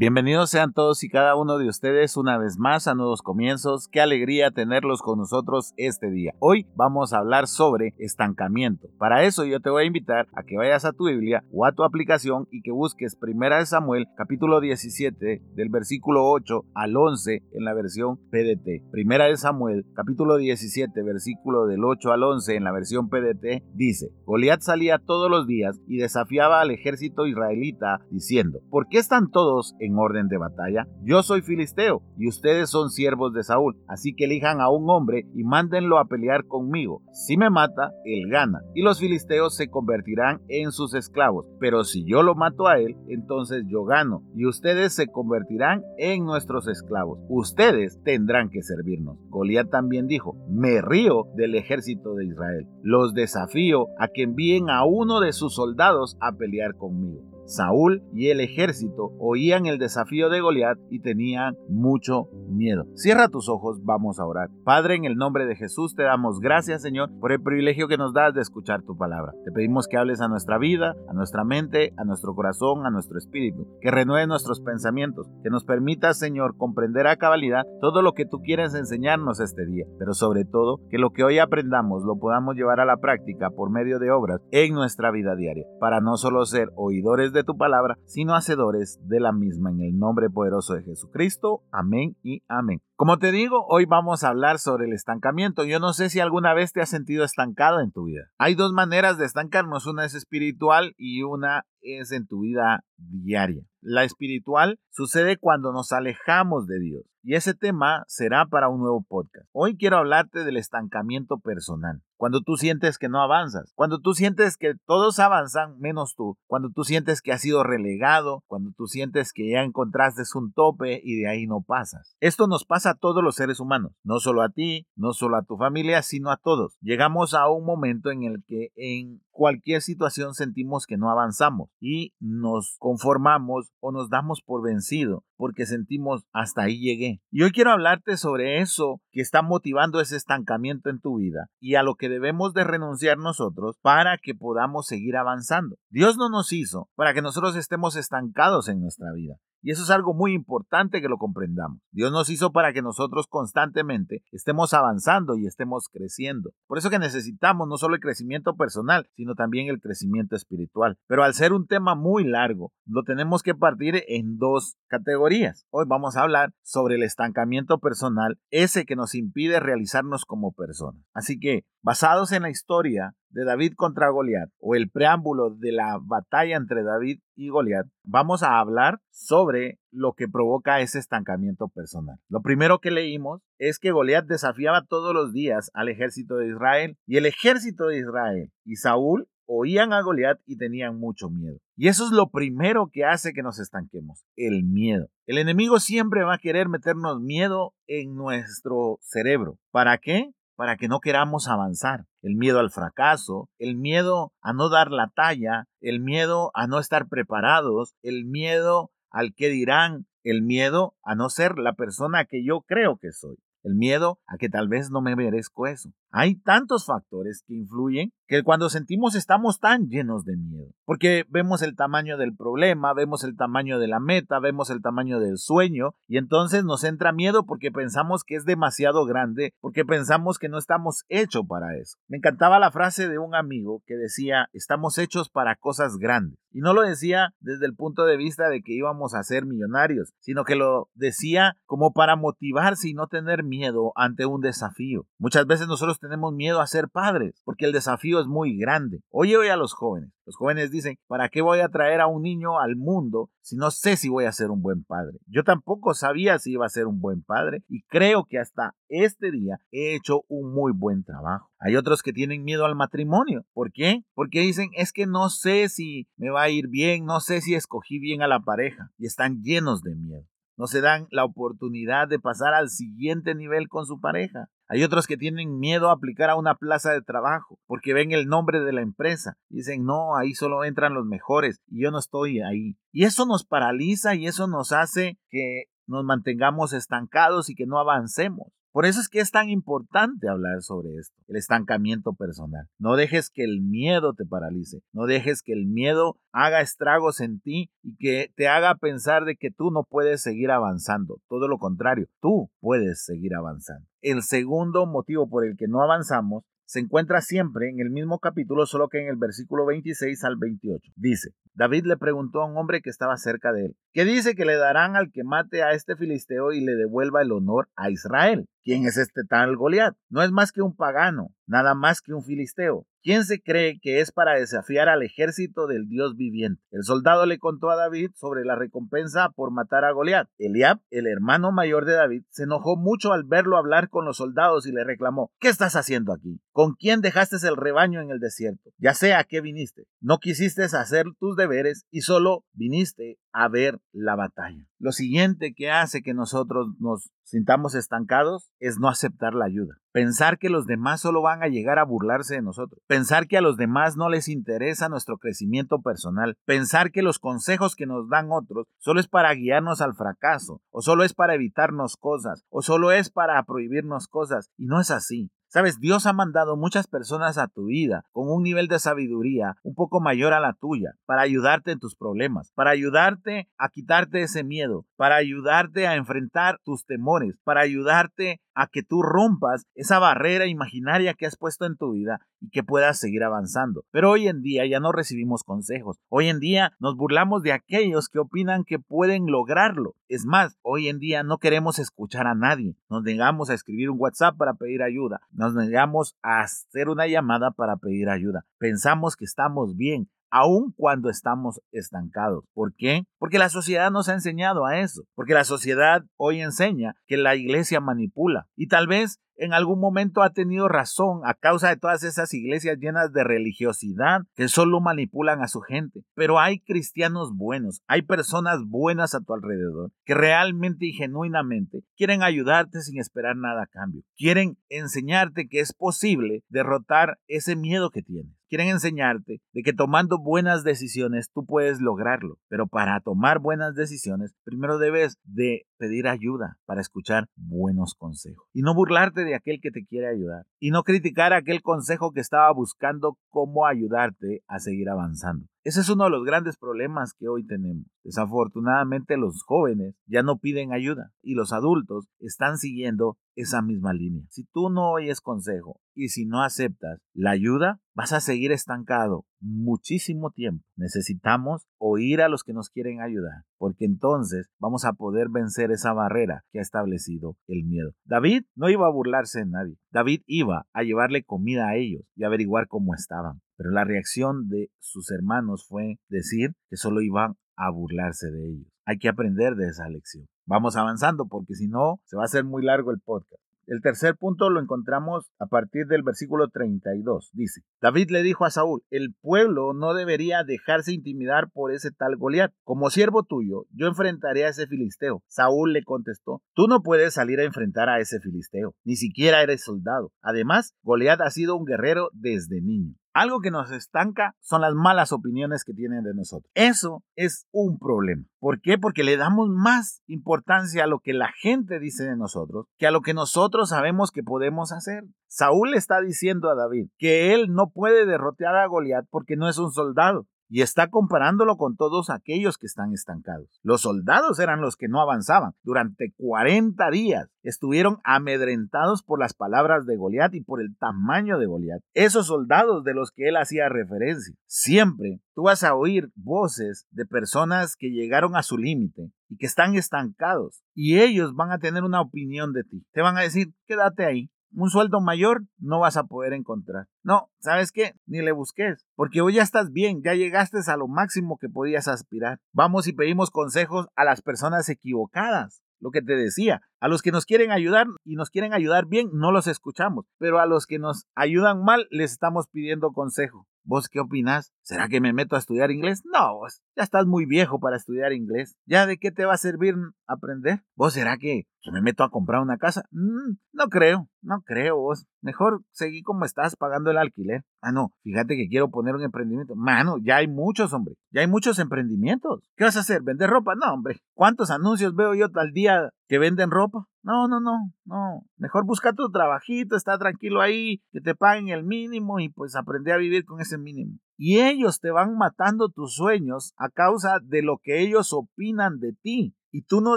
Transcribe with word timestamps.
Bienvenidos 0.00 0.48
sean 0.48 0.72
todos 0.72 1.04
y 1.04 1.10
cada 1.10 1.36
uno 1.36 1.58
de 1.58 1.68
ustedes 1.68 2.16
una 2.16 2.38
vez 2.38 2.56
más 2.58 2.88
a 2.88 2.94
Nuevos 2.94 3.20
Comienzos. 3.20 3.86
Qué 3.86 4.00
alegría 4.00 4.50
tenerlos 4.50 5.02
con 5.02 5.18
nosotros 5.18 5.74
este 5.76 6.10
día. 6.10 6.32
Hoy 6.38 6.66
vamos 6.74 7.12
a 7.12 7.18
hablar 7.18 7.46
sobre 7.46 7.92
estancamiento. 7.98 8.88
Para 8.96 9.24
eso 9.24 9.44
yo 9.44 9.60
te 9.60 9.68
voy 9.68 9.82
a 9.82 9.86
invitar 9.86 10.26
a 10.32 10.42
que 10.42 10.56
vayas 10.56 10.86
a 10.86 10.94
tu 10.94 11.08
Biblia 11.08 11.44
o 11.52 11.66
a 11.66 11.72
tu 11.72 11.84
aplicación 11.84 12.48
y 12.50 12.62
que 12.62 12.72
busques 12.72 13.14
Primera 13.14 13.58
de 13.58 13.66
Samuel 13.66 14.06
capítulo 14.16 14.62
17 14.62 15.42
del 15.54 15.68
versículo 15.68 16.30
8 16.30 16.64
al 16.72 16.96
11 16.96 17.42
en 17.52 17.64
la 17.66 17.74
versión 17.74 18.16
PDT. 18.30 18.90
Primera 18.90 19.26
de 19.26 19.36
Samuel 19.36 19.84
capítulo 19.94 20.38
17 20.38 21.02
versículo 21.02 21.66
del 21.66 21.84
8 21.84 22.10
al 22.10 22.22
11 22.22 22.56
en 22.56 22.64
la 22.64 22.72
versión 22.72 23.10
PDT 23.10 23.64
dice, 23.74 24.08
Goliat 24.24 24.62
salía 24.62 24.96
todos 24.96 25.30
los 25.30 25.46
días 25.46 25.78
y 25.86 25.98
desafiaba 25.98 26.62
al 26.62 26.70
ejército 26.70 27.26
israelita 27.26 28.00
diciendo, 28.10 28.60
¿por 28.70 28.88
qué 28.88 28.96
están 28.96 29.30
todos 29.30 29.74
en 29.78 29.89
orden 29.98 30.28
de 30.28 30.38
batalla? 30.38 30.86
Yo 31.02 31.22
soy 31.22 31.42
filisteo 31.42 32.02
y 32.16 32.28
ustedes 32.28 32.70
son 32.70 32.90
siervos 32.90 33.32
de 33.32 33.42
Saúl, 33.42 33.76
así 33.88 34.14
que 34.14 34.24
elijan 34.24 34.60
a 34.60 34.70
un 34.70 34.88
hombre 34.88 35.26
y 35.34 35.44
mándenlo 35.44 35.98
a 35.98 36.06
pelear 36.06 36.46
conmigo. 36.46 37.02
Si 37.12 37.36
me 37.36 37.50
mata, 37.50 37.92
él 38.04 38.30
gana, 38.30 38.60
y 38.74 38.82
los 38.82 39.00
filisteos 39.00 39.56
se 39.56 39.68
convertirán 39.68 40.40
en 40.48 40.72
sus 40.72 40.94
esclavos, 40.94 41.46
pero 41.58 41.84
si 41.84 42.04
yo 42.04 42.22
lo 42.22 42.34
mato 42.34 42.66
a 42.66 42.78
él, 42.78 42.96
entonces 43.08 43.64
yo 43.68 43.84
gano, 43.84 44.22
y 44.34 44.46
ustedes 44.46 44.94
se 44.94 45.06
convertirán 45.06 45.82
en 45.98 46.24
nuestros 46.24 46.68
esclavos. 46.68 47.18
Ustedes 47.28 48.00
tendrán 48.04 48.50
que 48.50 48.62
servirnos. 48.62 49.18
Goliat 49.28 49.70
también 49.70 50.06
dijo, 50.06 50.36
me 50.48 50.80
río 50.80 51.24
del 51.34 51.54
ejército 51.54 52.14
de 52.14 52.26
Israel. 52.26 52.66
Los 52.82 53.14
desafío 53.14 53.86
a 53.98 54.08
que 54.08 54.22
envíen 54.22 54.70
a 54.70 54.84
uno 54.84 55.20
de 55.20 55.32
sus 55.32 55.54
soldados 55.54 56.16
a 56.20 56.32
pelear 56.32 56.76
conmigo. 56.76 57.29
Saúl 57.50 58.02
y 58.14 58.28
el 58.28 58.40
ejército 58.40 59.10
oían 59.18 59.66
el 59.66 59.78
desafío 59.78 60.30
de 60.30 60.40
Goliat 60.40 60.78
y 60.88 61.00
tenían 61.00 61.56
mucho 61.68 62.28
miedo. 62.48 62.84
Cierra 62.94 63.28
tus 63.28 63.48
ojos, 63.48 63.80
vamos 63.82 64.20
a 64.20 64.24
orar. 64.24 64.50
Padre, 64.64 64.94
en 64.94 65.04
el 65.04 65.16
nombre 65.16 65.46
de 65.46 65.56
Jesús 65.56 65.96
te 65.96 66.04
damos 66.04 66.38
gracias, 66.38 66.82
Señor, 66.82 67.10
por 67.20 67.32
el 67.32 67.42
privilegio 67.42 67.88
que 67.88 67.96
nos 67.96 68.12
das 68.12 68.34
de 68.34 68.40
escuchar 68.40 68.82
tu 68.82 68.96
palabra. 68.96 69.32
Te 69.44 69.50
pedimos 69.50 69.88
que 69.88 69.96
hables 69.96 70.20
a 70.20 70.28
nuestra 70.28 70.58
vida, 70.58 70.94
a 71.08 71.12
nuestra 71.12 71.44
mente, 71.44 71.92
a 71.96 72.04
nuestro 72.04 72.34
corazón, 72.34 72.86
a 72.86 72.90
nuestro 72.90 73.18
espíritu, 73.18 73.66
que 73.80 73.90
renueve 73.90 74.28
nuestros 74.28 74.60
pensamientos, 74.60 75.28
que 75.42 75.50
nos 75.50 75.64
permita, 75.64 76.14
Señor, 76.14 76.56
comprender 76.56 77.08
a 77.08 77.16
cabalidad 77.16 77.64
todo 77.80 78.00
lo 78.00 78.12
que 78.12 78.26
tú 78.26 78.38
quieres 78.42 78.74
enseñarnos 78.74 79.40
este 79.40 79.66
día, 79.66 79.86
pero 79.98 80.14
sobre 80.14 80.44
todo 80.44 80.78
que 80.88 80.98
lo 80.98 81.10
que 81.10 81.24
hoy 81.24 81.40
aprendamos 81.40 82.04
lo 82.04 82.16
podamos 82.18 82.54
llevar 82.54 82.78
a 82.78 82.84
la 82.84 82.98
práctica 82.98 83.50
por 83.50 83.70
medio 83.70 83.98
de 83.98 84.12
obras 84.12 84.40
en 84.52 84.74
nuestra 84.74 85.10
vida 85.10 85.34
diaria, 85.34 85.66
para 85.80 86.00
no 86.00 86.16
solo 86.16 86.46
ser 86.46 86.70
oidores 86.76 87.32
de 87.32 87.39
tu 87.44 87.56
palabra, 87.56 87.96
sino 88.06 88.34
hacedores 88.34 88.98
de 89.02 89.20
la 89.20 89.32
misma. 89.32 89.70
En 89.70 89.80
el 89.80 89.98
nombre 89.98 90.30
poderoso 90.30 90.74
de 90.74 90.82
Jesucristo. 90.82 91.62
Amén 91.70 92.16
y 92.22 92.42
amén. 92.48 92.80
Como 92.96 93.18
te 93.18 93.32
digo, 93.32 93.64
hoy 93.68 93.86
vamos 93.86 94.24
a 94.24 94.28
hablar 94.28 94.58
sobre 94.58 94.86
el 94.86 94.92
estancamiento. 94.92 95.64
Yo 95.64 95.78
no 95.78 95.92
sé 95.92 96.10
si 96.10 96.20
alguna 96.20 96.54
vez 96.54 96.72
te 96.72 96.80
has 96.80 96.90
sentido 96.90 97.24
estancado 97.24 97.80
en 97.80 97.92
tu 97.92 98.04
vida. 98.04 98.30
Hay 98.38 98.54
dos 98.54 98.72
maneras 98.72 99.18
de 99.18 99.26
estancarnos, 99.26 99.86
una 99.86 100.04
es 100.04 100.14
espiritual 100.14 100.94
y 100.98 101.22
una 101.22 101.64
es 101.80 102.12
en 102.12 102.26
tu 102.26 102.40
vida 102.40 102.84
diaria. 102.96 103.62
La 103.82 104.04
espiritual 104.04 104.78
sucede 104.90 105.38
cuando 105.38 105.72
nos 105.72 105.92
alejamos 105.92 106.66
de 106.66 106.80
Dios. 106.80 107.04
Y 107.22 107.34
ese 107.34 107.54
tema 107.54 108.04
será 108.08 108.46
para 108.46 108.68
un 108.68 108.80
nuevo 108.80 109.02
podcast. 109.06 109.46
Hoy 109.52 109.76
quiero 109.76 109.98
hablarte 109.98 110.44
del 110.44 110.56
estancamiento 110.56 111.38
personal. 111.38 112.02
Cuando 112.16 112.40
tú 112.42 112.56
sientes 112.56 112.98
que 112.98 113.08
no 113.08 113.20
avanzas, 113.20 113.72
cuando 113.74 113.98
tú 113.98 114.12
sientes 114.14 114.56
que 114.56 114.74
todos 114.86 115.18
avanzan 115.18 115.78
menos 115.78 116.14
tú, 116.16 116.36
cuando 116.46 116.70
tú 116.70 116.84
sientes 116.84 117.22
que 117.22 117.32
has 117.32 117.40
sido 117.40 117.62
relegado, 117.62 118.42
cuando 118.46 118.72
tú 118.76 118.86
sientes 118.86 119.32
que 119.32 119.50
ya 119.50 119.62
encontraste 119.62 120.22
un 120.34 120.52
tope 120.52 121.00
y 121.02 121.16
de 121.16 121.28
ahí 121.28 121.46
no 121.46 121.62
pasas. 121.62 122.14
Esto 122.20 122.46
nos 122.46 122.64
pasa 122.64 122.90
a 122.90 122.94
todos 122.94 123.22
los 123.22 123.36
seres 123.36 123.60
humanos, 123.60 123.92
no 124.02 124.18
solo 124.18 124.42
a 124.42 124.50
ti, 124.50 124.86
no 124.96 125.12
solo 125.12 125.36
a 125.36 125.44
tu 125.44 125.56
familia, 125.56 126.02
sino 126.02 126.30
a 126.30 126.36
todos. 126.36 126.76
Llegamos 126.80 127.32
a 127.34 127.48
un 127.48 127.64
momento 127.64 128.10
en 128.10 128.24
el 128.24 128.44
que 128.46 128.70
en 128.76 129.22
cualquier 129.40 129.80
situación 129.80 130.34
sentimos 130.34 130.84
que 130.84 130.98
no 130.98 131.10
avanzamos 131.10 131.70
y 131.80 132.12
nos 132.20 132.76
conformamos 132.78 133.72
o 133.80 133.90
nos 133.90 134.10
damos 134.10 134.42
por 134.42 134.62
vencido 134.62 135.24
porque 135.36 135.64
sentimos 135.64 136.26
hasta 136.34 136.64
ahí 136.64 136.78
llegué. 136.78 137.22
Y 137.30 137.42
hoy 137.42 137.50
quiero 137.50 137.70
hablarte 137.70 138.18
sobre 138.18 138.60
eso 138.60 139.00
que 139.10 139.22
está 139.22 139.40
motivando 139.40 139.98
ese 140.02 140.16
estancamiento 140.16 140.90
en 140.90 141.00
tu 141.00 141.16
vida 141.16 141.46
y 141.58 141.76
a 141.76 141.82
lo 141.82 141.94
que 141.94 142.10
debemos 142.10 142.52
de 142.52 142.64
renunciar 142.64 143.16
nosotros 143.16 143.78
para 143.80 144.18
que 144.22 144.34
podamos 144.34 144.86
seguir 144.86 145.16
avanzando. 145.16 145.76
Dios 145.88 146.18
no 146.18 146.28
nos 146.28 146.52
hizo 146.52 146.90
para 146.94 147.14
que 147.14 147.22
nosotros 147.22 147.56
estemos 147.56 147.96
estancados 147.96 148.68
en 148.68 148.82
nuestra 148.82 149.10
vida. 149.14 149.36
Y 149.62 149.72
eso 149.72 149.82
es 149.82 149.90
algo 149.90 150.14
muy 150.14 150.32
importante 150.32 151.02
que 151.02 151.08
lo 151.08 151.18
comprendamos. 151.18 151.80
Dios 151.90 152.10
nos 152.10 152.30
hizo 152.30 152.50
para 152.52 152.72
que 152.72 152.80
nosotros 152.80 153.26
constantemente 153.28 154.22
estemos 154.32 154.72
avanzando 154.72 155.36
y 155.36 155.46
estemos 155.46 155.88
creciendo. 155.92 156.52
Por 156.66 156.78
eso 156.78 156.88
que 156.88 156.98
necesitamos 156.98 157.68
no 157.68 157.76
solo 157.76 157.94
el 157.94 158.00
crecimiento 158.00 158.56
personal, 158.56 159.08
sino 159.16 159.34
también 159.34 159.68
el 159.68 159.80
crecimiento 159.80 160.34
espiritual. 160.34 160.96
Pero 161.06 161.24
al 161.24 161.34
ser 161.34 161.52
un 161.52 161.66
tema 161.66 161.94
muy 161.94 162.24
largo, 162.24 162.72
lo 162.86 163.02
tenemos 163.02 163.42
que 163.42 163.54
partir 163.54 164.02
en 164.08 164.38
dos 164.38 164.76
categorías. 164.88 165.66
Hoy 165.70 165.84
vamos 165.86 166.16
a 166.16 166.22
hablar 166.22 166.52
sobre 166.62 166.94
el 166.94 167.02
estancamiento 167.02 167.78
personal, 167.78 168.38
ese 168.50 168.86
que 168.86 168.96
nos 168.96 169.14
impide 169.14 169.60
realizarnos 169.60 170.24
como 170.24 170.52
personas. 170.52 171.04
Así 171.12 171.38
que, 171.38 171.64
basados 171.82 172.32
en 172.32 172.42
la 172.42 172.50
historia 172.50 173.14
de 173.30 173.44
David 173.44 173.74
contra 173.76 174.10
Goliat 174.10 174.50
o 174.58 174.74
el 174.74 174.90
preámbulo 174.90 175.50
de 175.50 175.72
la 175.72 175.98
batalla 176.02 176.56
entre 176.56 176.82
David 176.82 177.20
y 177.36 177.48
Goliat, 177.48 177.86
vamos 178.04 178.42
a 178.42 178.58
hablar 178.58 179.00
sobre 179.10 179.78
lo 179.90 180.14
que 180.14 180.28
provoca 180.28 180.80
ese 180.80 180.98
estancamiento 180.98 181.68
personal. 181.68 182.16
Lo 182.28 182.42
primero 182.42 182.80
que 182.80 182.90
leímos 182.90 183.42
es 183.58 183.78
que 183.78 183.92
Goliat 183.92 184.26
desafiaba 184.26 184.84
todos 184.86 185.14
los 185.14 185.32
días 185.32 185.70
al 185.74 185.88
ejército 185.88 186.36
de 186.36 186.48
Israel 186.48 186.98
y 187.06 187.16
el 187.16 187.26
ejército 187.26 187.86
de 187.86 187.98
Israel 187.98 188.50
y 188.64 188.76
Saúl 188.76 189.28
oían 189.52 189.92
a 189.92 190.00
Goliat 190.00 190.38
y 190.46 190.56
tenían 190.56 190.98
mucho 190.98 191.28
miedo. 191.28 191.58
Y 191.76 191.88
eso 191.88 192.04
es 192.04 192.12
lo 192.12 192.30
primero 192.30 192.88
que 192.92 193.04
hace 193.04 193.32
que 193.32 193.42
nos 193.42 193.58
estanquemos, 193.58 194.24
el 194.36 194.62
miedo. 194.64 195.08
El 195.26 195.38
enemigo 195.38 195.80
siempre 195.80 196.22
va 196.22 196.34
a 196.34 196.38
querer 196.38 196.68
meternos 196.68 197.20
miedo 197.20 197.74
en 197.88 198.14
nuestro 198.14 198.98
cerebro. 199.02 199.58
¿Para 199.72 199.98
qué? 199.98 200.30
Para 200.60 200.76
que 200.76 200.88
no 200.88 201.00
queramos 201.00 201.48
avanzar. 201.48 202.04
El 202.20 202.36
miedo 202.36 202.58
al 202.58 202.70
fracaso, 202.70 203.48
el 203.58 203.76
miedo 203.76 204.34
a 204.42 204.52
no 204.52 204.68
dar 204.68 204.90
la 204.90 205.08
talla, 205.08 205.64
el 205.80 206.00
miedo 206.00 206.50
a 206.52 206.66
no 206.66 206.78
estar 206.78 207.08
preparados, 207.08 207.94
el 208.02 208.26
miedo 208.26 208.90
al 209.10 209.32
que 209.34 209.48
dirán, 209.48 210.04
el 210.22 210.42
miedo 210.42 210.94
a 211.02 211.14
no 211.14 211.30
ser 211.30 211.58
la 211.58 211.72
persona 211.72 212.26
que 212.26 212.44
yo 212.44 212.60
creo 212.60 212.98
que 212.98 213.10
soy, 213.10 213.38
el 213.62 213.74
miedo 213.74 214.18
a 214.26 214.36
que 214.36 214.48
tal 214.48 214.68
vez 214.68 214.90
no 214.90 215.00
me 215.00 215.16
merezco 215.16 215.66
eso. 215.66 215.90
Hay 216.12 216.36
tantos 216.40 216.86
factores 216.86 217.44
que 217.46 217.54
influyen 217.54 218.12
que 218.26 218.42
cuando 218.42 218.68
sentimos 218.68 219.14
estamos 219.14 219.60
tan 219.60 219.88
llenos 219.88 220.24
de 220.24 220.36
miedo, 220.36 220.72
porque 220.84 221.24
vemos 221.28 221.62
el 221.62 221.76
tamaño 221.76 222.18
del 222.18 222.34
problema, 222.34 222.94
vemos 222.94 223.22
el 223.22 223.36
tamaño 223.36 223.78
de 223.78 223.86
la 223.86 224.00
meta, 224.00 224.40
vemos 224.40 224.70
el 224.70 224.82
tamaño 224.82 225.20
del 225.20 225.38
sueño 225.38 225.94
y 226.08 226.18
entonces 226.18 226.64
nos 226.64 226.82
entra 226.82 227.12
miedo 227.12 227.46
porque 227.46 227.70
pensamos 227.70 228.24
que 228.24 228.34
es 228.34 228.44
demasiado 228.44 229.04
grande, 229.04 229.54
porque 229.60 229.84
pensamos 229.84 230.38
que 230.38 230.48
no 230.48 230.58
estamos 230.58 231.04
hechos 231.08 231.44
para 231.48 231.76
eso. 231.76 231.96
Me 232.08 232.16
encantaba 232.16 232.58
la 232.58 232.72
frase 232.72 233.08
de 233.08 233.18
un 233.18 233.36
amigo 233.36 233.82
que 233.86 233.94
decía, 233.94 234.48
estamos 234.52 234.98
hechos 234.98 235.28
para 235.28 235.54
cosas 235.54 235.96
grandes. 235.96 236.39
Y 236.52 236.60
no 236.60 236.74
lo 236.74 236.82
decía 236.82 237.34
desde 237.40 237.66
el 237.66 237.74
punto 237.74 238.04
de 238.04 238.16
vista 238.16 238.48
de 238.48 238.62
que 238.62 238.72
íbamos 238.72 239.14
a 239.14 239.22
ser 239.22 239.46
millonarios, 239.46 240.12
sino 240.18 240.44
que 240.44 240.56
lo 240.56 240.88
decía 240.94 241.56
como 241.66 241.92
para 241.92 242.16
motivarse 242.16 242.88
y 242.88 242.94
no 242.94 243.06
tener 243.06 243.44
miedo 243.44 243.92
ante 243.94 244.26
un 244.26 244.40
desafío. 244.40 245.06
Muchas 245.18 245.46
veces 245.46 245.68
nosotros 245.68 245.98
tenemos 246.00 246.32
miedo 246.34 246.60
a 246.60 246.66
ser 246.66 246.88
padres, 246.88 247.40
porque 247.44 247.66
el 247.66 247.72
desafío 247.72 248.20
es 248.20 248.26
muy 248.26 248.56
grande. 248.56 249.02
Oye, 249.10 249.36
oye 249.36 249.50
a 249.50 249.56
los 249.56 249.74
jóvenes. 249.74 250.10
Los 250.30 250.36
jóvenes 250.36 250.70
dicen, 250.70 250.96
¿para 251.08 251.28
qué 251.28 251.42
voy 251.42 251.58
a 251.58 251.70
traer 251.70 252.00
a 252.00 252.06
un 252.06 252.22
niño 252.22 252.60
al 252.60 252.76
mundo 252.76 253.30
si 253.40 253.56
no 253.56 253.72
sé 253.72 253.96
si 253.96 254.08
voy 254.08 254.26
a 254.26 254.32
ser 254.32 254.52
un 254.52 254.62
buen 254.62 254.84
padre? 254.84 255.18
Yo 255.26 255.42
tampoco 255.42 255.92
sabía 255.92 256.38
si 256.38 256.52
iba 256.52 256.64
a 256.64 256.68
ser 256.68 256.86
un 256.86 257.00
buen 257.00 257.24
padre 257.24 257.64
y 257.66 257.82
creo 257.88 258.26
que 258.26 258.38
hasta 258.38 258.76
este 258.88 259.32
día 259.32 259.58
he 259.72 259.96
hecho 259.96 260.22
un 260.28 260.54
muy 260.54 260.70
buen 260.72 261.02
trabajo. 261.02 261.50
Hay 261.58 261.74
otros 261.74 262.04
que 262.04 262.12
tienen 262.12 262.44
miedo 262.44 262.64
al 262.64 262.76
matrimonio. 262.76 263.44
¿Por 263.52 263.72
qué? 263.72 264.04
Porque 264.14 264.38
dicen, 264.38 264.70
es 264.76 264.92
que 264.92 265.08
no 265.08 265.30
sé 265.30 265.68
si 265.68 266.06
me 266.16 266.30
va 266.30 266.42
a 266.42 266.48
ir 266.48 266.68
bien, 266.68 267.06
no 267.06 267.18
sé 267.18 267.40
si 267.40 267.56
escogí 267.56 267.98
bien 267.98 268.22
a 268.22 268.28
la 268.28 268.38
pareja 268.38 268.92
y 268.98 269.06
están 269.06 269.42
llenos 269.42 269.82
de 269.82 269.96
miedo 269.96 270.28
no 270.60 270.66
se 270.66 270.82
dan 270.82 271.06
la 271.10 271.24
oportunidad 271.24 272.06
de 272.06 272.18
pasar 272.18 272.52
al 272.52 272.68
siguiente 272.68 273.34
nivel 273.34 273.68
con 273.68 273.86
su 273.86 273.98
pareja. 273.98 274.50
Hay 274.72 274.84
otros 274.84 275.08
que 275.08 275.16
tienen 275.16 275.58
miedo 275.58 275.90
a 275.90 275.94
aplicar 275.94 276.30
a 276.30 276.36
una 276.36 276.54
plaza 276.54 276.92
de 276.92 277.02
trabajo 277.02 277.58
porque 277.66 277.92
ven 277.92 278.12
el 278.12 278.28
nombre 278.28 278.60
de 278.60 278.72
la 278.72 278.82
empresa. 278.82 279.36
Dicen, 279.48 279.84
no, 279.84 280.16
ahí 280.16 280.32
solo 280.32 280.62
entran 280.62 280.94
los 280.94 281.04
mejores 281.04 281.60
y 281.66 281.82
yo 281.82 281.90
no 281.90 281.98
estoy 281.98 282.40
ahí. 282.40 282.76
Y 282.92 283.04
eso 283.04 283.26
nos 283.26 283.44
paraliza 283.44 284.14
y 284.14 284.28
eso 284.28 284.46
nos 284.46 284.70
hace 284.70 285.18
que 285.28 285.64
nos 285.88 286.04
mantengamos 286.04 286.72
estancados 286.72 287.50
y 287.50 287.56
que 287.56 287.66
no 287.66 287.80
avancemos. 287.80 288.52
Por 288.72 288.86
eso 288.86 289.00
es 289.00 289.08
que 289.08 289.18
es 289.18 289.32
tan 289.32 289.48
importante 289.50 290.28
hablar 290.28 290.62
sobre 290.62 290.94
esto, 290.94 291.16
el 291.26 291.36
estancamiento 291.36 292.12
personal. 292.12 292.68
No 292.78 292.94
dejes 292.94 293.28
que 293.28 293.42
el 293.42 293.60
miedo 293.60 294.14
te 294.14 294.24
paralice, 294.24 294.82
no 294.92 295.06
dejes 295.06 295.42
que 295.42 295.52
el 295.52 295.66
miedo 295.66 296.20
haga 296.30 296.60
estragos 296.60 297.20
en 297.20 297.40
ti 297.40 297.70
y 297.82 297.96
que 297.96 298.32
te 298.36 298.46
haga 298.46 298.76
pensar 298.76 299.24
de 299.24 299.34
que 299.34 299.50
tú 299.50 299.72
no 299.72 299.82
puedes 299.82 300.22
seguir 300.22 300.52
avanzando. 300.52 301.20
Todo 301.28 301.48
lo 301.48 301.58
contrario, 301.58 302.06
tú 302.20 302.48
puedes 302.60 303.04
seguir 303.04 303.34
avanzando. 303.34 303.88
El 304.02 304.22
segundo 304.22 304.86
motivo 304.86 305.28
por 305.28 305.44
el 305.44 305.56
que 305.56 305.66
no 305.66 305.82
avanzamos 305.82 306.44
se 306.70 306.78
encuentra 306.78 307.20
siempre 307.20 307.68
en 307.68 307.80
el 307.80 307.90
mismo 307.90 308.20
capítulo, 308.20 308.64
solo 308.64 308.88
que 308.88 309.02
en 309.02 309.08
el 309.08 309.16
versículo 309.16 309.66
26 309.66 310.22
al 310.22 310.36
28. 310.36 310.92
Dice, 310.94 311.30
David 311.52 311.84
le 311.86 311.96
preguntó 311.96 312.42
a 312.42 312.46
un 312.46 312.56
hombre 312.56 312.80
que 312.80 312.90
estaba 312.90 313.16
cerca 313.16 313.52
de 313.52 313.66
él, 313.66 313.76
¿qué 313.92 314.04
dice 314.04 314.36
que 314.36 314.44
le 314.44 314.54
darán 314.54 314.94
al 314.94 315.10
que 315.10 315.24
mate 315.24 315.64
a 315.64 315.72
este 315.72 315.96
filisteo 315.96 316.52
y 316.52 316.60
le 316.60 316.76
devuelva 316.76 317.22
el 317.22 317.32
honor 317.32 317.68
a 317.74 317.90
Israel? 317.90 318.46
¿Quién 318.62 318.84
es 318.84 318.98
este 318.98 319.22
tal 319.28 319.56
Goliat? 319.56 319.96
No 320.10 320.22
es 320.22 320.32
más 320.32 320.52
que 320.52 320.60
un 320.60 320.76
pagano, 320.76 321.28
nada 321.46 321.74
más 321.74 322.02
que 322.02 322.12
un 322.12 322.22
filisteo. 322.22 322.86
¿Quién 323.02 323.24
se 323.24 323.40
cree 323.40 323.80
que 323.80 324.00
es 324.00 324.12
para 324.12 324.34
desafiar 324.34 324.90
al 324.90 325.02
ejército 325.02 325.66
del 325.66 325.88
Dios 325.88 326.14
viviente? 326.14 326.62
El 326.70 326.84
soldado 326.84 327.24
le 327.24 327.38
contó 327.38 327.70
a 327.70 327.76
David 327.76 328.10
sobre 328.14 328.44
la 328.44 328.56
recompensa 328.56 329.30
por 329.30 329.50
matar 329.50 329.86
a 329.86 329.92
Goliat. 329.92 330.28
Eliab, 330.36 330.80
el 330.90 331.06
hermano 331.06 331.50
mayor 331.52 331.86
de 331.86 331.94
David, 331.94 332.24
se 332.28 332.42
enojó 332.42 332.76
mucho 332.76 333.14
al 333.14 333.24
verlo 333.24 333.56
hablar 333.56 333.88
con 333.88 334.04
los 334.04 334.18
soldados 334.18 334.66
y 334.66 334.72
le 334.72 334.84
reclamó, 334.84 335.32
¿qué 335.40 335.48
estás 335.48 335.76
haciendo 335.76 336.12
aquí? 336.12 336.42
¿Con 336.52 336.74
quién 336.74 337.00
dejaste 337.00 337.36
el 337.48 337.56
rebaño 337.56 338.02
en 338.02 338.10
el 338.10 338.20
desierto? 338.20 338.70
Ya 338.76 338.92
sé 338.92 339.14
a 339.14 339.24
qué 339.24 339.40
viniste. 339.40 339.84
No 340.00 340.18
quisiste 340.18 340.64
hacer 340.64 341.06
tus 341.18 341.36
deberes 341.36 341.86
y 341.90 342.02
solo 342.02 342.44
viniste 342.52 343.18
a 343.32 343.48
ver 343.48 343.80
la 343.92 344.16
batalla. 344.16 344.69
Lo 344.80 344.92
siguiente 344.92 345.52
que 345.54 345.70
hace 345.70 346.00
que 346.00 346.14
nosotros 346.14 346.68
nos 346.78 347.10
sintamos 347.22 347.74
estancados 347.74 348.50
es 348.60 348.78
no 348.78 348.88
aceptar 348.88 349.34
la 349.34 349.44
ayuda. 349.44 349.76
Pensar 349.92 350.38
que 350.38 350.48
los 350.48 350.64
demás 350.64 351.02
solo 351.02 351.20
van 351.20 351.42
a 351.42 351.48
llegar 351.48 351.78
a 351.78 351.84
burlarse 351.84 352.36
de 352.36 352.42
nosotros. 352.42 352.80
Pensar 352.86 353.28
que 353.28 353.36
a 353.36 353.42
los 353.42 353.58
demás 353.58 353.98
no 353.98 354.08
les 354.08 354.26
interesa 354.26 354.88
nuestro 354.88 355.18
crecimiento 355.18 355.82
personal. 355.82 356.38
Pensar 356.46 356.92
que 356.92 357.02
los 357.02 357.18
consejos 357.18 357.76
que 357.76 357.84
nos 357.84 358.08
dan 358.08 358.28
otros 358.30 358.68
solo 358.78 359.00
es 359.00 359.06
para 359.06 359.34
guiarnos 359.34 359.82
al 359.82 359.94
fracaso, 359.94 360.62
o 360.70 360.80
solo 360.80 361.04
es 361.04 361.12
para 361.12 361.34
evitarnos 361.34 361.98
cosas, 361.98 362.46
o 362.48 362.62
solo 362.62 362.90
es 362.90 363.10
para 363.10 363.42
prohibirnos 363.42 364.08
cosas. 364.08 364.50
Y 364.56 364.64
no 364.64 364.80
es 364.80 364.90
así. 364.90 365.30
Sabes, 365.52 365.80
Dios 365.80 366.06
ha 366.06 366.12
mandado 366.12 366.56
muchas 366.56 366.86
personas 366.86 367.36
a 367.36 367.48
tu 367.48 367.64
vida 367.64 368.04
con 368.12 368.30
un 368.30 368.44
nivel 368.44 368.68
de 368.68 368.78
sabiduría 368.78 369.56
un 369.64 369.74
poco 369.74 370.00
mayor 370.00 370.32
a 370.32 370.38
la 370.38 370.52
tuya 370.52 370.94
para 371.06 371.22
ayudarte 371.22 371.72
en 371.72 371.80
tus 371.80 371.96
problemas, 371.96 372.52
para 372.54 372.70
ayudarte 372.70 373.48
a 373.58 373.68
quitarte 373.68 374.22
ese 374.22 374.44
miedo, 374.44 374.86
para 374.94 375.16
ayudarte 375.16 375.88
a 375.88 375.96
enfrentar 375.96 376.60
tus 376.62 376.86
temores, 376.86 377.34
para 377.42 377.62
ayudarte 377.62 378.40
a 378.54 378.66
que 378.66 378.82
tú 378.82 379.02
rompas 379.02 379.64
esa 379.74 379.98
barrera 379.98 380.46
imaginaria 380.46 381.14
que 381.14 381.26
has 381.26 381.36
puesto 381.36 381.66
en 381.66 381.76
tu 381.76 381.92
vida 381.92 382.20
y 382.40 382.50
que 382.50 382.62
puedas 382.62 382.98
seguir 382.98 383.24
avanzando. 383.24 383.84
Pero 383.90 384.10
hoy 384.10 384.28
en 384.28 384.42
día 384.42 384.66
ya 384.66 384.80
no 384.80 384.92
recibimos 384.92 385.44
consejos. 385.44 385.98
Hoy 386.08 386.28
en 386.28 386.40
día 386.40 386.72
nos 386.78 386.96
burlamos 386.96 387.42
de 387.42 387.52
aquellos 387.52 388.08
que 388.08 388.18
opinan 388.18 388.64
que 388.64 388.78
pueden 388.78 389.26
lograrlo. 389.26 389.94
Es 390.08 390.26
más, 390.26 390.58
hoy 390.62 390.88
en 390.88 390.98
día 390.98 391.22
no 391.22 391.38
queremos 391.38 391.78
escuchar 391.78 392.26
a 392.26 392.34
nadie. 392.34 392.76
Nos 392.88 393.02
negamos 393.02 393.50
a 393.50 393.54
escribir 393.54 393.90
un 393.90 393.98
WhatsApp 393.98 394.36
para 394.36 394.54
pedir 394.54 394.82
ayuda. 394.82 395.20
Nos 395.40 395.54
negamos 395.54 396.18
a 396.20 396.42
hacer 396.42 396.90
una 396.90 397.06
llamada 397.06 397.50
para 397.50 397.78
pedir 397.78 398.10
ayuda. 398.10 398.44
Pensamos 398.58 399.16
que 399.16 399.24
estamos 399.24 399.74
bien, 399.74 400.10
aun 400.30 400.72
cuando 400.76 401.10
estamos 401.10 401.60
estancados. 401.72 402.44
¿Por 402.54 402.74
qué? 402.74 403.04
Porque 403.18 403.38
la 403.38 403.48
sociedad 403.48 403.90
nos 403.90 404.08
ha 404.08 404.14
enseñado 404.14 404.66
a 404.66 404.78
eso, 404.80 405.02
porque 405.14 405.34
la 405.34 405.44
sociedad 405.44 406.04
hoy 406.16 406.40
enseña 406.40 406.94
que 407.06 407.16
la 407.16 407.36
iglesia 407.36 407.80
manipula 407.80 408.46
y 408.56 408.68
tal 408.68 408.86
vez 408.86 409.20
en 409.40 409.54
algún 409.54 409.80
momento 409.80 410.22
ha 410.22 410.30
tenido 410.30 410.68
razón 410.68 411.22
a 411.24 411.34
causa 411.34 411.70
de 411.70 411.78
todas 411.78 412.04
esas 412.04 412.32
iglesias 412.34 412.76
llenas 412.78 413.12
de 413.12 413.24
religiosidad 413.24 414.20
que 414.34 414.48
solo 414.48 414.80
manipulan 414.80 415.40
a 415.42 415.48
su 415.48 415.60
gente. 415.60 416.02
Pero 416.14 416.38
hay 416.38 416.60
cristianos 416.60 417.34
buenos, 417.34 417.80
hay 417.86 418.02
personas 418.02 418.60
buenas 418.66 419.14
a 419.14 419.20
tu 419.20 419.32
alrededor 419.32 419.92
que 420.04 420.14
realmente 420.14 420.86
y 420.86 420.92
genuinamente 420.92 421.82
quieren 421.96 422.22
ayudarte 422.22 422.82
sin 422.82 423.00
esperar 423.00 423.36
nada 423.36 423.62
a 423.62 423.66
cambio. 423.66 424.02
Quieren 424.14 424.58
enseñarte 424.68 425.48
que 425.48 425.60
es 425.60 425.72
posible 425.72 426.44
derrotar 426.48 427.18
ese 427.26 427.56
miedo 427.56 427.90
que 427.90 428.02
tienes. 428.02 428.39
Quieren 428.50 428.66
enseñarte 428.66 429.40
de 429.52 429.62
que 429.62 429.72
tomando 429.72 430.18
buenas 430.18 430.64
decisiones 430.64 431.30
tú 431.32 431.46
puedes 431.46 431.80
lograrlo. 431.80 432.36
Pero 432.48 432.66
para 432.66 432.98
tomar 432.98 433.38
buenas 433.38 433.76
decisiones, 433.76 434.34
primero 434.42 434.78
debes 434.78 435.18
de 435.22 435.66
pedir 435.78 436.08
ayuda 436.08 436.58
para 436.66 436.80
escuchar 436.80 437.26
buenos 437.36 437.94
consejos 437.94 438.44
y 438.52 438.62
no 438.62 438.74
burlarte 438.74 439.22
de 439.22 439.36
aquel 439.36 439.60
que 439.62 439.70
te 439.70 439.84
quiere 439.84 440.08
ayudar 440.08 440.46
y 440.58 440.72
no 440.72 440.82
criticar 440.82 441.32
aquel 441.32 441.62
consejo 441.62 442.10
que 442.10 442.18
estaba 442.18 442.52
buscando 442.52 443.16
cómo 443.28 443.68
ayudarte 443.68 444.42
a 444.48 444.58
seguir 444.58 444.88
avanzando. 444.88 445.46
Ese 445.62 445.80
es 445.80 445.90
uno 445.90 446.04
de 446.04 446.10
los 446.10 446.24
grandes 446.24 446.56
problemas 446.56 447.12
que 447.12 447.28
hoy 447.28 447.46
tenemos. 447.46 447.84
Desafortunadamente 448.02 449.18
los 449.18 449.42
jóvenes 449.42 449.94
ya 450.06 450.22
no 450.22 450.38
piden 450.38 450.72
ayuda 450.72 451.12
y 451.22 451.34
los 451.34 451.52
adultos 451.52 452.06
están 452.18 452.56
siguiendo 452.56 453.18
esa 453.36 453.60
misma 453.60 453.92
línea. 453.92 454.24
Si 454.30 454.44
tú 454.44 454.70
no 454.70 454.90
oyes 454.90 455.20
consejo 455.20 455.78
y 455.94 456.08
si 456.08 456.24
no 456.24 456.42
aceptas 456.42 457.00
la 457.12 457.32
ayuda, 457.32 457.78
vas 457.94 458.14
a 458.14 458.20
seguir 458.20 458.52
estancado 458.52 459.26
muchísimo 459.40 460.30
tiempo. 460.30 460.64
Necesitamos 460.76 461.66
oír 461.78 462.20
a 462.22 462.28
los 462.28 462.44
que 462.44 462.52
nos 462.52 462.70
quieren 462.70 463.00
ayudar, 463.00 463.44
porque 463.58 463.84
entonces 463.84 464.48
vamos 464.58 464.84
a 464.84 464.92
poder 464.92 465.28
vencer 465.30 465.70
esa 465.70 465.92
barrera 465.92 466.44
que 466.52 466.58
ha 466.58 466.62
establecido 466.62 467.36
el 467.46 467.64
miedo. 467.64 467.92
David 468.04 468.44
no 468.54 468.68
iba 468.68 468.86
a 468.86 468.92
burlarse 468.92 469.40
de 469.40 469.46
nadie. 469.46 469.76
David 469.90 470.22
iba 470.26 470.66
a 470.72 470.82
llevarle 470.82 471.24
comida 471.24 471.68
a 471.68 471.76
ellos 471.76 472.02
y 472.14 472.24
averiguar 472.24 472.68
cómo 472.68 472.94
estaban. 472.94 473.40
Pero 473.56 473.70
la 473.70 473.84
reacción 473.84 474.48
de 474.48 474.70
sus 474.78 475.10
hermanos 475.10 475.66
fue 475.66 475.98
decir 476.08 476.52
que 476.68 476.76
solo 476.76 477.02
iban 477.02 477.36
a 477.56 477.70
burlarse 477.70 478.30
de 478.30 478.48
ellos. 478.48 478.68
Hay 478.86 478.98
que 478.98 479.08
aprender 479.08 479.54
de 479.54 479.68
esa 479.68 479.88
lección. 479.88 480.26
Vamos 480.46 480.76
avanzando 480.76 481.26
porque 481.26 481.54
si 481.54 481.68
no, 481.68 482.00
se 482.04 482.16
va 482.16 482.22
a 482.22 482.24
hacer 482.24 482.44
muy 482.44 482.64
largo 482.64 482.90
el 482.90 483.00
podcast. 483.00 483.42
El 483.70 483.82
tercer 483.82 484.16
punto 484.16 484.50
lo 484.50 484.60
encontramos 484.60 485.30
a 485.38 485.46
partir 485.46 485.86
del 485.86 486.02
versículo 486.02 486.48
32. 486.48 487.30
Dice, 487.34 487.60
David 487.80 488.10
le 488.10 488.24
dijo 488.24 488.44
a 488.44 488.50
Saúl, 488.50 488.82
el 488.90 489.14
pueblo 489.20 489.74
no 489.74 489.94
debería 489.94 490.42
dejarse 490.42 490.92
intimidar 490.92 491.52
por 491.52 491.70
ese 491.70 491.92
tal 491.92 492.16
Goliat. 492.16 492.52
Como 492.64 492.90
siervo 492.90 493.22
tuyo, 493.22 493.66
yo 493.70 493.86
enfrentaré 493.86 494.44
a 494.44 494.48
ese 494.48 494.66
filisteo. 494.66 495.22
Saúl 495.28 495.72
le 495.72 495.84
contestó, 495.84 496.42
tú 496.52 496.66
no 496.66 496.82
puedes 496.82 497.14
salir 497.14 497.38
a 497.38 497.44
enfrentar 497.44 497.88
a 497.88 498.00
ese 498.00 498.18
filisteo, 498.18 498.74
ni 498.82 498.96
siquiera 498.96 499.40
eres 499.40 499.62
soldado. 499.62 500.10
Además, 500.20 500.74
Goliat 500.82 501.20
ha 501.20 501.30
sido 501.30 501.54
un 501.54 501.64
guerrero 501.64 502.10
desde 502.12 502.60
niño. 502.60 502.96
Algo 503.12 503.40
que 503.40 503.50
nos 503.50 503.70
estanca 503.72 504.34
son 504.40 504.60
las 504.60 504.74
malas 504.74 505.12
opiniones 505.12 505.64
que 505.64 505.72
tienen 505.72 506.04
de 506.04 506.14
nosotros. 506.14 506.50
Eso 506.54 507.02
es 507.16 507.46
un 507.50 507.78
problema. 507.78 508.24
¿Por 508.38 508.60
qué? 508.60 508.78
Porque 508.78 509.02
le 509.02 509.16
damos 509.16 509.48
más 509.48 510.02
importancia 510.06 510.84
a 510.84 510.86
lo 510.86 511.00
que 511.00 511.12
la 511.12 511.30
gente 511.40 511.80
dice 511.80 512.04
de 512.04 512.16
nosotros 512.16 512.66
que 512.78 512.86
a 512.86 512.90
lo 512.90 513.00
que 513.00 513.14
nosotros 513.14 513.70
sabemos 513.70 514.10
que 514.10 514.22
podemos 514.22 514.72
hacer. 514.72 515.04
Saúl 515.26 515.74
está 515.74 516.00
diciendo 516.00 516.50
a 516.50 516.54
David 516.54 516.88
que 516.98 517.34
él 517.34 517.48
no 517.52 517.70
puede 517.70 518.06
derrotear 518.06 518.56
a 518.56 518.66
Goliat 518.66 519.06
porque 519.10 519.36
no 519.36 519.48
es 519.48 519.58
un 519.58 519.72
soldado 519.72 520.26
y 520.50 520.62
está 520.62 520.88
comparándolo 520.88 521.56
con 521.56 521.76
todos 521.76 522.10
aquellos 522.10 522.58
que 522.58 522.66
están 522.66 522.92
estancados. 522.92 523.60
Los 523.62 523.82
soldados 523.82 524.40
eran 524.40 524.60
los 524.60 524.76
que 524.76 524.88
no 524.88 525.00
avanzaban. 525.00 525.52
Durante 525.62 526.12
40 526.16 526.90
días 526.90 527.28
estuvieron 527.42 527.98
amedrentados 528.04 529.02
por 529.04 529.20
las 529.20 529.32
palabras 529.32 529.86
de 529.86 529.96
Goliat 529.96 530.34
y 530.34 530.42
por 530.42 530.60
el 530.60 530.76
tamaño 530.76 531.38
de 531.38 531.46
Goliat. 531.46 531.82
Esos 531.94 532.26
soldados 532.26 532.82
de 532.82 532.94
los 532.94 533.12
que 533.12 533.28
él 533.28 533.36
hacía 533.36 533.68
referencia. 533.68 534.34
Siempre 534.46 535.20
tú 535.34 535.42
vas 535.42 535.62
a 535.62 535.74
oír 535.76 536.10
voces 536.16 536.86
de 536.90 537.06
personas 537.06 537.76
que 537.76 537.90
llegaron 537.90 538.36
a 538.36 538.42
su 538.42 538.58
límite 538.58 539.12
y 539.28 539.36
que 539.36 539.46
están 539.46 539.76
estancados 539.76 540.64
y 540.74 540.98
ellos 540.98 541.34
van 541.34 541.52
a 541.52 541.58
tener 541.58 541.84
una 541.84 542.00
opinión 542.00 542.52
de 542.52 542.64
ti. 542.64 542.84
Te 542.92 543.02
van 543.02 543.16
a 543.16 543.22
decir, 543.22 543.54
quédate 543.66 544.04
ahí, 544.04 544.30
un 544.52 544.70
sueldo 544.70 545.00
mayor 545.00 545.42
no 545.58 545.80
vas 545.80 545.96
a 545.96 546.04
poder 546.04 546.32
encontrar. 546.32 546.86
No, 547.02 547.30
¿sabes 547.38 547.72
qué? 547.72 547.94
Ni 548.06 548.20
le 548.20 548.32
busques, 548.32 548.86
porque 548.94 549.20
hoy 549.20 549.34
ya 549.34 549.42
estás 549.42 549.72
bien, 549.72 550.02
ya 550.02 550.14
llegaste 550.14 550.58
a 550.66 550.76
lo 550.76 550.88
máximo 550.88 551.38
que 551.38 551.48
podías 551.48 551.88
aspirar. 551.88 552.40
Vamos 552.52 552.86
y 552.86 552.92
pedimos 552.92 553.30
consejos 553.30 553.88
a 553.96 554.04
las 554.04 554.22
personas 554.22 554.68
equivocadas. 554.68 555.62
Lo 555.80 555.90
que 555.90 556.02
te 556.02 556.14
decía, 556.14 556.60
a 556.78 556.88
los 556.88 557.00
que 557.00 557.10
nos 557.10 557.24
quieren 557.24 557.50
ayudar 557.50 557.86
y 558.04 558.16
nos 558.16 558.28
quieren 558.28 558.52
ayudar 558.52 558.86
bien, 558.86 559.08
no 559.14 559.32
los 559.32 559.46
escuchamos, 559.46 560.04
pero 560.18 560.38
a 560.38 560.44
los 560.44 560.66
que 560.66 560.78
nos 560.78 561.06
ayudan 561.14 561.64
mal, 561.64 561.86
les 561.90 562.12
estamos 562.12 562.48
pidiendo 562.48 562.92
consejo. 562.92 563.46
¿Vos 563.64 563.88
qué 563.88 564.00
opinas? 564.00 564.52
¿Será 564.62 564.88
que 564.88 565.00
me 565.00 565.12
meto 565.12 565.36
a 565.36 565.38
estudiar 565.38 565.70
inglés? 565.70 566.02
No, 566.04 566.34
vos 566.36 566.62
ya 566.76 566.82
estás 566.82 567.06
muy 567.06 567.26
viejo 567.26 567.60
para 567.60 567.76
estudiar 567.76 568.12
inglés. 568.12 568.56
¿Ya 568.66 568.86
de 568.86 568.98
qué 568.98 569.10
te 569.10 569.24
va 569.24 569.34
a 569.34 569.38
servir 569.38 569.74
aprender? 570.06 570.64
¿Vos 570.74 570.94
será 570.94 571.18
que, 571.18 571.46
me 571.70 571.82
meto 571.82 572.04
a 572.04 572.10
comprar 572.10 572.40
una 572.40 572.56
casa? 572.56 572.84
Mm, 572.90 573.36
no 573.52 573.68
creo, 573.68 574.08
no 574.22 574.42
creo 574.42 574.76
vos. 574.76 575.06
Mejor 575.20 575.62
seguí 575.72 576.02
como 576.02 576.24
estás 576.24 576.56
pagando 576.56 576.90
el 576.90 576.98
alquiler. 576.98 577.44
Ah, 577.60 577.72
no, 577.72 577.92
fíjate 578.02 578.36
que 578.36 578.48
quiero 578.48 578.70
poner 578.70 578.94
un 578.94 579.02
emprendimiento. 579.02 579.54
Mano, 579.56 579.96
ya 580.02 580.16
hay 580.16 580.28
muchos, 580.28 580.72
hombre. 580.72 580.94
Ya 581.10 581.20
hay 581.20 581.26
muchos 581.26 581.58
emprendimientos. 581.58 582.40
¿Qué 582.56 582.64
vas 582.64 582.76
a 582.76 582.80
hacer? 582.80 583.02
¿Vender 583.02 583.28
ropa? 583.28 583.54
No, 583.54 583.74
hombre. 583.74 584.00
¿Cuántos 584.14 584.50
anuncios 584.50 584.94
veo 584.94 585.14
yo 585.14 585.30
tal 585.30 585.52
día 585.52 585.90
que 586.10 586.18
venden 586.18 586.50
ropa. 586.50 586.86
No, 587.02 587.28
no, 587.28 587.40
no, 587.40 587.72
no. 587.84 588.26
Mejor 588.36 588.64
busca 588.66 588.92
tu 588.92 589.10
trabajito, 589.10 589.76
está 589.76 589.98
tranquilo 589.98 590.40
ahí, 590.40 590.82
que 590.92 591.00
te 591.00 591.14
paguen 591.14 591.48
el 591.48 591.64
mínimo 591.64 592.20
y 592.20 592.28
pues 592.28 592.54
aprende 592.56 592.92
a 592.92 592.98
vivir 592.98 593.24
con 593.24 593.40
ese 593.40 593.58
mínimo. 593.58 593.98
Y 594.16 594.40
ellos 594.40 594.80
te 594.80 594.90
van 594.90 595.16
matando 595.16 595.70
tus 595.70 595.94
sueños 595.94 596.52
a 596.56 596.68
causa 596.68 597.18
de 597.22 597.42
lo 597.42 597.58
que 597.58 597.80
ellos 597.80 598.12
opinan 598.12 598.78
de 598.78 598.92
ti. 598.92 599.34
Y 599.52 599.62
tú 599.62 599.80
no 599.80 599.96